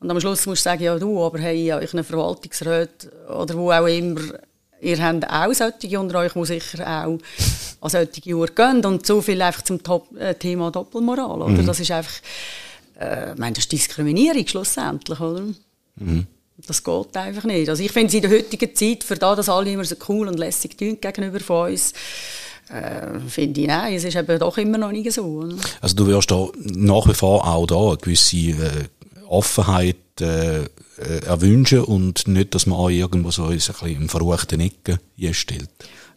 Und 0.00 0.10
am 0.10 0.20
Schluss 0.20 0.44
musst 0.46 0.64
du 0.64 0.70
sagen, 0.70 0.82
ja 0.82 0.98
du, 0.98 1.22
aber 1.22 1.38
hey, 1.38 1.64
ja, 1.66 1.80
ich 1.80 1.92
einen 1.94 2.04
Verwaltungsrat 2.04 3.08
oder 3.28 3.54
wo 3.54 3.70
auch 3.72 3.86
immer, 3.86 4.20
ihr 4.80 5.02
habt 5.02 5.28
auch 5.28 5.52
solche 5.52 5.98
unter 5.98 6.18
euch, 6.18 6.32
die 6.32 6.44
sicher 6.44 6.86
auch 6.86 7.18
an 7.80 7.90
solche 7.90 8.34
Uhr 8.34 8.48
gehen. 8.48 8.84
Und 8.84 9.06
so 9.06 9.20
viel 9.20 9.40
einfach 9.40 9.62
zum 9.62 9.82
Top 9.82 10.14
äh, 10.16 10.34
Thema 10.34 10.70
Doppelmoral. 10.70 11.40
Oder? 11.42 11.48
Mhm. 11.48 11.66
Das 11.66 11.80
ist 11.80 11.90
einfach, 11.90 12.14
äh, 13.00 13.32
ich 13.32 13.38
meine, 13.38 13.54
das 13.54 13.64
ist 13.64 13.72
Diskriminierung 13.72 14.46
schlussendlich. 14.46 15.20
Oder? 15.20 15.42
Mhm. 15.96 16.26
Das 16.66 16.84
geht 16.84 17.16
einfach 17.16 17.44
nicht. 17.44 17.68
Also 17.68 17.82
ich 17.82 17.90
finde 17.90 18.08
es 18.08 18.14
in 18.14 18.22
der 18.22 18.30
heutigen 18.30 18.74
Zeit, 18.74 19.04
für 19.04 19.16
da, 19.16 19.34
dass 19.34 19.48
alle 19.48 19.72
immer 19.72 19.84
so 19.84 19.96
cool 20.08 20.28
und 20.28 20.38
lässig 20.38 20.78
tun 20.78 20.98
gegenüber 21.00 21.40
von 21.40 21.70
uns, 21.70 21.92
äh, 22.68 23.20
finde 23.28 23.60
ich, 23.60 23.66
nein, 23.66 23.94
es 23.94 24.04
ist 24.04 24.16
eben 24.16 24.38
doch 24.38 24.56
immer 24.58 24.78
noch 24.78 24.92
nicht 24.92 25.12
so. 25.12 25.24
Oder? 25.24 25.56
Also 25.80 25.96
du 25.96 26.06
wirst 26.06 26.30
da 26.30 26.48
nach 26.56 27.06
wie 27.06 27.14
vor 27.14 27.46
auch 27.46 27.66
da 27.66 27.88
eine 27.88 27.96
gewisse 27.96 28.36
äh, 28.36 28.84
Offenheit 29.28 29.96
äh, 30.20 30.62
äh, 30.62 31.24
erwünschen 31.26 31.80
und 31.80 32.28
nicht, 32.28 32.54
dass 32.54 32.66
man 32.66 32.78
auch 32.78 32.88
irgendwo 32.88 33.30
so 33.30 33.44
ein 33.44 33.50
bisschen 33.50 33.88
im 33.88 34.08
verruchten 34.08 34.60
Ecken 34.60 34.98
einstellt. 35.20 35.68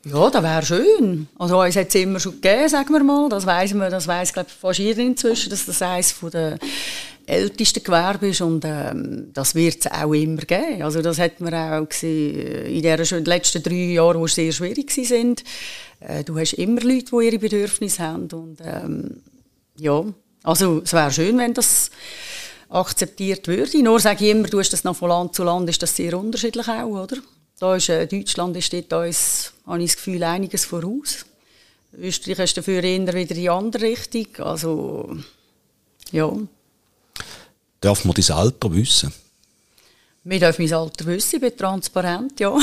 Ja, 0.05 0.29
das 0.29 0.43
wäre 0.43 0.65
schön. 0.65 1.27
Also 1.37 1.61
uns 1.61 1.75
hat 1.75 1.89
es 1.89 1.95
immer 1.95 2.19
schon 2.19 2.39
gegeben, 2.39 2.69
sagen 2.69 2.93
wir 2.93 3.03
mal. 3.03 3.27
Das 3.29 3.45
weiss 3.45 3.73
man, 3.73 3.91
das 3.91 4.07
weiss 4.07 4.31
glaube 4.31 4.49
fast 4.49 4.79
jeder 4.79 5.01
inzwischen, 5.01 5.49
dass 5.49 5.65
das 5.65 5.81
eines 5.81 6.15
der 6.31 6.57
ältesten 7.27 7.83
Gewerbe 7.83 8.29
ist 8.29 8.41
und 8.41 8.63
ähm, 8.65 9.31
das 9.33 9.53
wird 9.53 9.85
es 9.85 9.91
auch 9.91 10.13
immer 10.13 10.41
geben. 10.41 10.81
Also 10.81 11.01
das 11.01 11.19
hat 11.19 11.41
man 11.41 11.53
auch 11.53 11.87
gesehen 11.87 12.65
in 12.65 12.81
den 12.81 13.25
letzten 13.25 13.61
drei 13.61 13.75
Jahren, 13.75 14.25
die 14.25 14.31
sehr 14.31 14.51
schwierig 14.53 14.91
sind. 14.91 15.43
Äh, 15.99 16.23
du 16.23 16.39
hast 16.39 16.53
immer 16.53 16.81
Leute, 16.81 17.11
die 17.11 17.25
ihre 17.25 17.39
Bedürfnisse 17.39 18.03
haben 18.03 18.29
und 18.31 18.57
ähm, 18.63 19.21
ja, 19.77 20.05
also 20.43 20.81
es 20.83 20.93
wäre 20.93 21.11
schön, 21.11 21.37
wenn 21.37 21.53
das 21.53 21.91
akzeptiert 22.69 23.47
würde. 23.47 23.83
Nur 23.83 23.99
sage 23.99 24.25
ich 24.25 24.31
immer, 24.31 24.47
du 24.47 24.59
hast 24.59 24.71
das 24.71 24.85
noch 24.85 24.95
von 24.95 25.09
Land 25.09 25.35
zu 25.35 25.43
Land, 25.43 25.69
ist 25.69 25.83
das 25.83 25.95
sehr 25.95 26.17
unterschiedlich 26.17 26.67
auch, 26.67 27.03
oder? 27.03 27.17
Da 27.59 27.75
ist, 27.75 27.89
äh, 27.89 28.07
Deutschland 28.07 28.55
ist 28.55 28.71
dort 28.71 28.93
uns, 28.93 29.53
habe 29.65 29.81
ich 29.81 29.91
das 29.91 29.97
Gefühl, 29.97 30.23
einiges 30.23 30.63
voraus. 30.63 31.25
Österreich 31.97 32.39
ist 32.39 32.57
dafür 32.57 32.83
eher 32.83 33.07
wieder 33.07 33.17
in 33.17 33.27
die 33.27 33.49
andere 33.49 33.83
Richtung. 33.83 34.27
Also, 34.45 35.17
ja. 36.11 36.31
Darf 37.81 38.05
man 38.05 38.15
dein 38.15 38.35
Alter 38.35 38.73
wissen? 38.73 39.13
Wir 40.23 40.39
dürfen 40.39 40.65
mein 40.65 40.73
Alter 40.73 41.05
wissen, 41.05 41.35
ich 41.35 41.41
bin 41.41 41.57
transparent, 41.57 42.39
ja. 42.39 42.53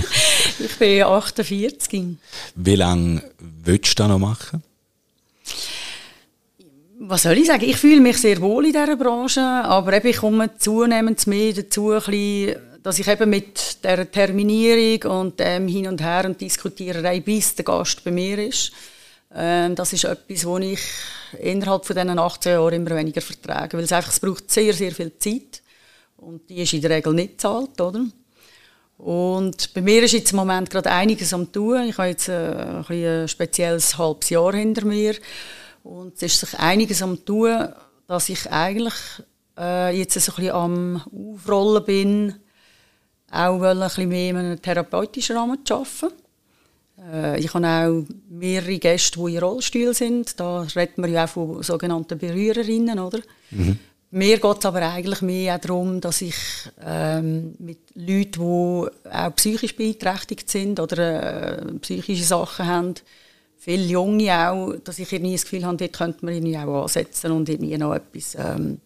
ich 0.58 0.78
bin 0.78 1.02
48. 1.02 2.16
Wie 2.56 2.76
lange 2.76 3.22
willst 3.38 3.98
du 3.98 4.02
das 4.02 4.08
noch 4.08 4.18
machen? 4.18 4.62
was 7.08 7.22
soll 7.22 7.38
ich 7.38 7.46
sagen? 7.46 7.64
Ich 7.64 7.76
fühle 7.76 8.00
mich 8.00 8.18
sehr 8.18 8.40
wohl 8.40 8.66
in 8.66 8.72
dieser 8.72 8.96
Branche, 8.96 9.40
aber 9.40 9.94
eben, 9.94 10.08
ich 10.08 10.16
komme 10.16 10.56
zunehmend 10.58 11.26
mehr 11.26 11.52
dazu, 11.52 11.88
bisschen, 11.88 12.56
dass 12.82 12.98
ich 12.98 13.08
eben 13.08 13.30
mit 13.30 13.84
der 13.84 14.10
Terminierung 14.10 15.20
und 15.20 15.40
dem 15.40 15.68
Hin 15.68 15.88
und 15.88 16.02
Her 16.02 16.24
und 16.24 16.40
Diskutiererei, 16.40 17.20
bis 17.20 17.54
der 17.54 17.64
Gast 17.64 18.04
bei 18.04 18.10
mir 18.10 18.38
ist, 18.38 18.72
ähm, 19.34 19.74
das 19.74 19.92
ist 19.92 20.04
etwas, 20.04 20.44
wo 20.46 20.58
ich 20.58 20.80
innerhalb 21.40 21.84
von 21.84 21.96
diesen 21.96 22.18
18 22.18 22.52
Jahren 22.52 22.74
immer 22.74 22.96
weniger 22.96 23.20
vertrage, 23.20 23.76
weil 23.76 23.84
es 23.84 23.92
einfach, 23.92 24.12
es 24.12 24.20
braucht 24.20 24.50
sehr, 24.50 24.72
sehr 24.72 24.92
viel 24.92 25.16
Zeit 25.18 25.62
und 26.16 26.48
die 26.48 26.62
ist 26.62 26.72
in 26.72 26.80
der 26.80 26.90
Regel 26.90 27.12
nicht 27.14 27.40
zahlt, 27.40 27.80
oder? 27.80 28.04
Und 28.96 29.74
bei 29.74 29.80
mir 29.80 30.02
ist 30.04 30.12
jetzt 30.12 30.30
im 30.30 30.36
Moment 30.36 30.70
gerade 30.70 30.90
einiges 30.90 31.34
am 31.34 31.50
tun. 31.50 31.88
Ich 31.88 31.98
habe 31.98 32.08
jetzt 32.08 32.30
ein, 32.30 32.84
ein 32.88 33.28
spezielles 33.28 33.98
halbes 33.98 34.30
Jahr 34.30 34.54
hinter 34.54 34.84
mir 34.86 35.16
und 35.82 36.14
es 36.14 36.22
ist 36.22 36.40
sich 36.40 36.58
einiges 36.58 37.02
am 37.02 37.24
tun, 37.24 37.68
dass 38.06 38.28
ich 38.28 38.50
eigentlich 38.50 38.94
äh, 39.58 39.96
jetzt 39.96 40.18
so 40.18 40.32
ein 40.32 40.36
bisschen 40.36 40.52
am 40.52 41.02
Aufrollen 41.12 41.84
bin, 41.84 42.34
auch 43.30 43.60
ein 43.62 43.78
bisschen 43.80 44.08
mehr 44.08 44.30
in 44.30 44.36
einem 44.36 44.62
therapeutischen 44.62 45.36
Rahmen 45.36 45.64
zu 45.64 45.74
arbeiten. 45.74 46.23
Äh, 47.12 47.40
ich 47.40 47.52
habe 47.54 47.66
auch 47.66 48.04
mehrere 48.28 48.78
Gäste, 48.78 49.18
die 49.18 49.34
in 49.34 49.42
Rollstuhl 49.42 49.94
sind. 49.94 50.38
Da 50.38 50.62
redet 50.62 50.98
man 50.98 51.12
ja 51.12 51.24
auch 51.24 51.28
von 51.28 51.62
sogenannten 51.62 52.18
Berührerinnen, 52.18 52.98
oder? 52.98 53.20
Mhm. 53.50 53.78
Mir 54.10 54.38
geht 54.38 54.58
es 54.58 54.66
aber 54.66 54.80
eigentlich 54.82 55.22
mehr 55.22 55.58
darum, 55.58 56.00
dass 56.00 56.22
ich 56.22 56.36
ähm, 56.80 57.56
mit 57.58 57.78
Leuten, 57.94 58.30
die 58.32 59.10
auch 59.10 59.34
psychisch 59.34 59.74
beeinträchtigt 59.74 60.48
sind 60.48 60.78
oder 60.78 61.62
äh, 61.62 61.72
psychische 61.80 62.22
Sachen 62.22 62.66
haben, 62.66 62.94
viele 63.58 63.86
Junge 63.86 64.48
auch, 64.48 64.74
dass 64.84 65.00
ich 65.00 65.12
irgendwie 65.12 65.32
das 65.32 65.42
Gefühl 65.42 65.64
habe, 65.64 65.78
dort 65.78 65.94
könnte 65.94 66.24
man 66.24 66.34
irgendwie 66.34 66.58
auch 66.58 66.82
ansetzen 66.82 67.32
und 67.32 67.48
irgendwie 67.48 67.76
noch 67.76 67.94
etwas 67.94 68.36
ähm, 68.36 68.78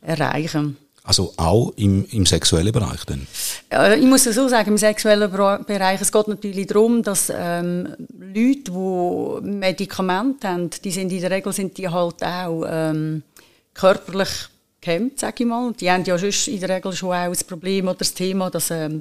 erreichen. 0.00 0.76
Also 1.06 1.32
auch 1.36 1.72
im, 1.76 2.04
im 2.10 2.26
sexuellen 2.26 2.72
Bereich 2.72 3.04
dann? 3.04 3.28
Ja, 3.70 3.94
ich 3.94 4.04
muss 4.04 4.24
so 4.24 4.48
sagen, 4.48 4.70
im 4.70 4.76
sexuellen 4.76 5.30
Bereich, 5.30 6.00
es 6.00 6.10
geht 6.10 6.26
natürlich 6.26 6.66
darum, 6.66 7.00
dass 7.04 7.32
ähm, 7.32 7.94
Leute, 8.18 8.72
die 8.72 9.46
Medikamente 9.46 10.48
haben, 10.48 10.68
die 10.82 10.90
sind 10.90 11.12
in 11.12 11.20
der 11.20 11.30
Regel 11.30 11.52
sind 11.52 11.78
die 11.78 11.88
halt 11.88 12.24
auch 12.24 12.64
ähm, 12.68 13.22
körperlich 13.72 14.48
gehemmt, 14.80 15.20
sage 15.20 15.44
ich 15.44 15.46
mal. 15.46 15.72
Die 15.74 15.88
haben 15.88 16.02
ja 16.04 16.18
sonst 16.18 16.48
in 16.48 16.58
der 16.58 16.70
Regel 16.70 16.92
schon 16.92 17.14
auch 17.14 17.28
das 17.28 17.44
Problem 17.44 17.86
oder 17.86 17.98
das 17.98 18.12
Thema, 18.12 18.50
dass 18.50 18.72
ähm, 18.72 19.00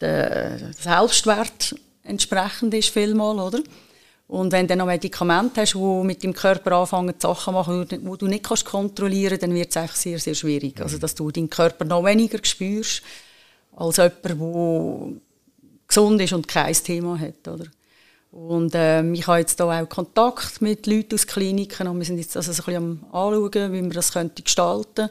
der 0.00 0.58
Selbstwert 0.72 1.74
entsprechend 2.02 2.72
ist 2.72 2.88
vielmal, 2.88 3.38
oder? 3.38 3.60
Und 4.28 4.50
wenn 4.50 4.66
du 4.66 4.68
dann 4.68 4.78
noch 4.78 4.86
Medikamente 4.86 5.60
hast, 5.60 5.74
die 5.74 6.02
mit 6.04 6.22
dem 6.22 6.32
Körper 6.32 6.72
anfangen, 6.72 7.14
Sachen 7.18 7.54
machen, 7.54 7.86
die 7.88 7.98
du 7.98 8.26
nicht 8.26 8.44
kannst 8.44 8.64
kontrollieren 8.64 9.30
kannst, 9.30 9.42
dann 9.44 9.54
wird 9.54 9.70
es 9.70 9.76
einfach 9.76 9.94
sehr, 9.94 10.18
sehr 10.18 10.34
schwierig. 10.34 10.80
Also, 10.80 10.98
dass 10.98 11.14
du 11.14 11.30
deinen 11.30 11.48
Körper 11.48 11.84
noch 11.84 12.04
weniger 12.04 12.38
spürst, 12.42 13.02
als 13.76 13.98
jemand, 13.98 14.24
der 14.24 15.20
gesund 15.86 16.20
ist 16.20 16.32
und 16.32 16.48
kein 16.48 16.74
Thema 16.74 17.18
hat. 17.18 17.46
Oder? 17.46 17.66
Und 18.32 18.72
ähm, 18.74 19.14
ich 19.14 19.26
habe 19.26 19.38
jetzt 19.38 19.58
hier 19.58 19.66
auch 19.66 19.88
Kontakt 19.88 20.60
mit 20.60 20.86
Leuten 20.86 21.14
aus 21.14 21.26
Kliniken 21.26 21.86
und 21.86 21.98
wir 21.98 22.04
sind 22.04 22.18
jetzt 22.18 22.36
also 22.36 22.52
so 22.52 22.62
ein 22.62 22.66
bisschen 22.66 23.04
am 23.12 23.14
anschauen, 23.14 23.72
wie 23.72 23.80
man 23.80 23.90
das 23.90 24.12
könnte 24.12 24.42
gestalten 24.42 25.08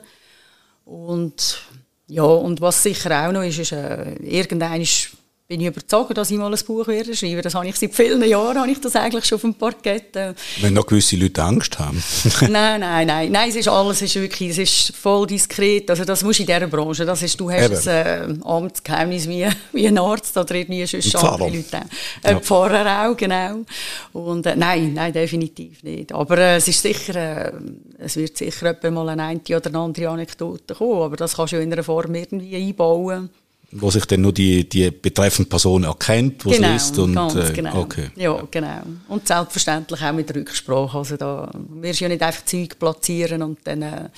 Und 0.84 1.62
ja, 2.08 2.24
und 2.24 2.62
was 2.62 2.84
sicher 2.84 3.28
auch 3.28 3.32
noch 3.32 3.42
ist, 3.44 3.60
ist 3.60 3.72
äh, 3.72 4.14
irgendein 4.16 4.82
ist 4.82 5.12
bin 5.48 5.62
ich 5.62 5.68
überzeugt, 5.68 6.18
dass 6.18 6.32
ich 6.32 6.38
mal 6.38 6.52
ein 6.52 6.60
Buch 6.66 6.88
werde 6.88 7.16
schreiben. 7.16 7.42
Das 7.44 7.54
habe 7.54 7.68
ich 7.68 7.76
seit 7.76 7.94
vielen 7.94 8.24
Jahren, 8.28 8.58
habe 8.58 8.72
ich 8.72 8.82
das 8.82 8.96
eigentlich 8.96 9.26
schon 9.26 9.36
auf 9.36 9.42
dem 9.42 9.54
Parkett. 9.54 10.16
Äh. 10.16 10.34
Wenn 10.62 10.74
noch 10.74 10.88
gewisse 10.88 11.16
Leute 11.18 11.44
Angst 11.44 11.78
haben? 11.78 12.04
nein, 12.50 12.80
nein, 12.80 13.06
nein, 13.06 13.32
nein, 13.32 13.50
es 13.50 13.56
ist 13.56 13.68
alles, 13.68 13.98
es 13.98 14.16
ist 14.16 14.16
wirklich, 14.16 14.50
es 14.52 14.58
ist 14.58 14.96
voll 14.96 15.28
diskret. 15.28 15.88
Also 15.92 16.04
das 16.04 16.24
musst 16.24 16.40
du 16.40 16.44
in 16.44 16.48
dieser 16.48 16.66
Branche, 16.66 17.06
das 17.06 17.22
ist, 17.22 17.40
du 17.40 17.52
hast 17.52 17.88
ein 17.88 18.42
äh, 18.42 18.44
Amtsgeheimnis 18.44 19.30
wie, 19.30 19.48
wie 19.72 19.88
ein 19.88 19.98
Arzt 20.00 20.36
oder 20.36 20.56
irgendwie 20.56 20.84
sonst 20.88 21.16
andere 21.16 21.50
Leute. 21.50 21.78
Ein 22.24 22.36
ja. 22.38 22.40
Pfarrer 22.40 23.08
auch, 23.08 23.16
genau. 23.16 23.66
Und 24.14 24.48
äh, 24.48 24.56
nein, 24.56 24.94
nein, 24.96 25.14
definitiv 25.14 25.84
nicht. 25.84 26.12
Aber 26.12 26.40
äh, 26.40 26.56
es 26.56 26.68
ist 26.68 26.82
sicher, 26.82 27.16
äh, 27.16 27.52
es 28.00 28.16
wird 28.16 28.36
sicher 28.36 28.76
mal 28.90 29.10
eine, 29.10 29.40
oder 29.50 29.76
andere 29.76 30.10
Anekdote 30.10 30.74
kommen, 30.74 31.04
aber 31.04 31.18
das 31.18 31.36
kannst 31.36 31.54
du 31.54 31.58
in 31.58 31.72
einer 31.72 31.84
Form 31.84 32.16
irgendwie 32.16 32.56
einbauen 32.56 33.30
wo 33.72 33.92
sich 33.92 34.06
dann 34.06 34.22
nur 34.22 34.34
die, 34.34 34.68
die 34.68 34.92
betreffende 34.92 35.50
Person 35.50 35.84
erkennt, 35.84 36.46
wo 36.46 36.50
genau, 36.50 36.68
es 36.68 36.74
liest. 36.74 37.00
Und, 37.00 37.16
ganz 37.16 37.36
äh, 37.36 37.54
genau. 37.54 37.82
Okay. 37.82 38.10
Ja, 38.16 38.42
genau. 38.50 38.82
Und 39.08 39.28
selbstverständlich 39.28 40.02
auch 40.02 40.14
mit 40.14 40.34
Rücksprache. 40.34 40.98
Also 40.98 41.18
da 41.18 41.50
wirst 41.70 42.00
du 42.00 42.06
ja 42.06 42.10
nicht 42.10 42.22
einfach 42.22 42.46
Zeug 42.46 42.78
platzieren 42.80 43.42
und 43.42 43.60
dann, 43.64 43.82
äh, 43.82 44.10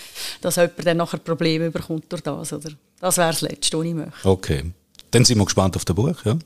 dass 0.41 0.57
jemand 0.57 0.85
dann 0.85 0.97
nachher 0.97 1.17
Probleme 1.17 1.71
bekommt 1.71 2.11
durch 2.11 2.21
das. 2.21 2.53
Oder? 2.53 2.69
Das 2.99 3.17
wäre 3.17 3.29
das 3.29 3.41
Letzte, 3.41 3.77
was 3.77 3.85
ich 3.85 3.93
möchte. 3.93 4.29
Okay. 4.29 4.63
Dann 5.11 5.25
sind 5.25 5.37
wir 5.37 5.45
gespannt 5.45 5.75
auf 5.75 5.85
das 5.85 5.95
Buch, 5.95 6.15
ja? 6.25 6.37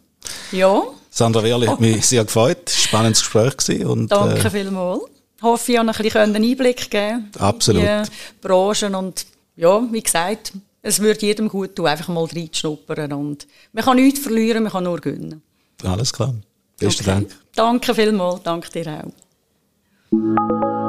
Ja. 0.51 0.83
Sandra 1.09 1.43
Wehrli 1.43 1.67
hat 1.67 1.81
mich 1.81 2.05
sehr 2.07 2.23
gefreut. 2.23 2.69
Spannendes 2.69 3.21
Gespräch 3.21 3.57
gewesen. 3.57 3.85
Und, 3.85 4.11
Danke 4.11 4.47
äh, 4.47 4.49
vielmals. 4.49 5.01
Ich 5.37 5.43
hoffe, 5.43 5.71
ich 5.71 5.77
habe 5.79 5.89
ein 5.89 6.03
bisschen 6.03 6.21
einen 6.21 6.43
Einblick 6.43 6.91
geben 6.91 7.31
Absolut. 7.39 7.83
in 7.83 8.03
die 8.03 8.47
Branchen 8.47 8.93
und 8.93 9.25
ja, 9.55 9.81
wie 9.91 10.01
gesagt, 10.01 10.53
es 10.81 10.99
würde 10.99 11.25
jedem 11.25 11.47
gut 11.49 11.75
tun, 11.75 11.87
einfach 11.87 12.07
mal 12.07 12.25
reinzuschnuppern. 12.25 13.13
Und 13.13 13.47
man 13.73 13.83
kann 13.83 13.97
nichts 13.97 14.19
verlieren, 14.19 14.63
man 14.63 14.71
kann 14.71 14.83
nur 14.83 14.99
gewinnen. 14.99 15.41
Alles 15.83 16.11
klar. 16.13 16.33
Besten 16.79 17.03
okay. 17.03 17.11
Dank. 17.11 17.35
Danke 17.55 17.95
vielmals, 17.95 18.43
danke 18.43 18.69
dir 18.71 19.03
auch. 20.11 20.80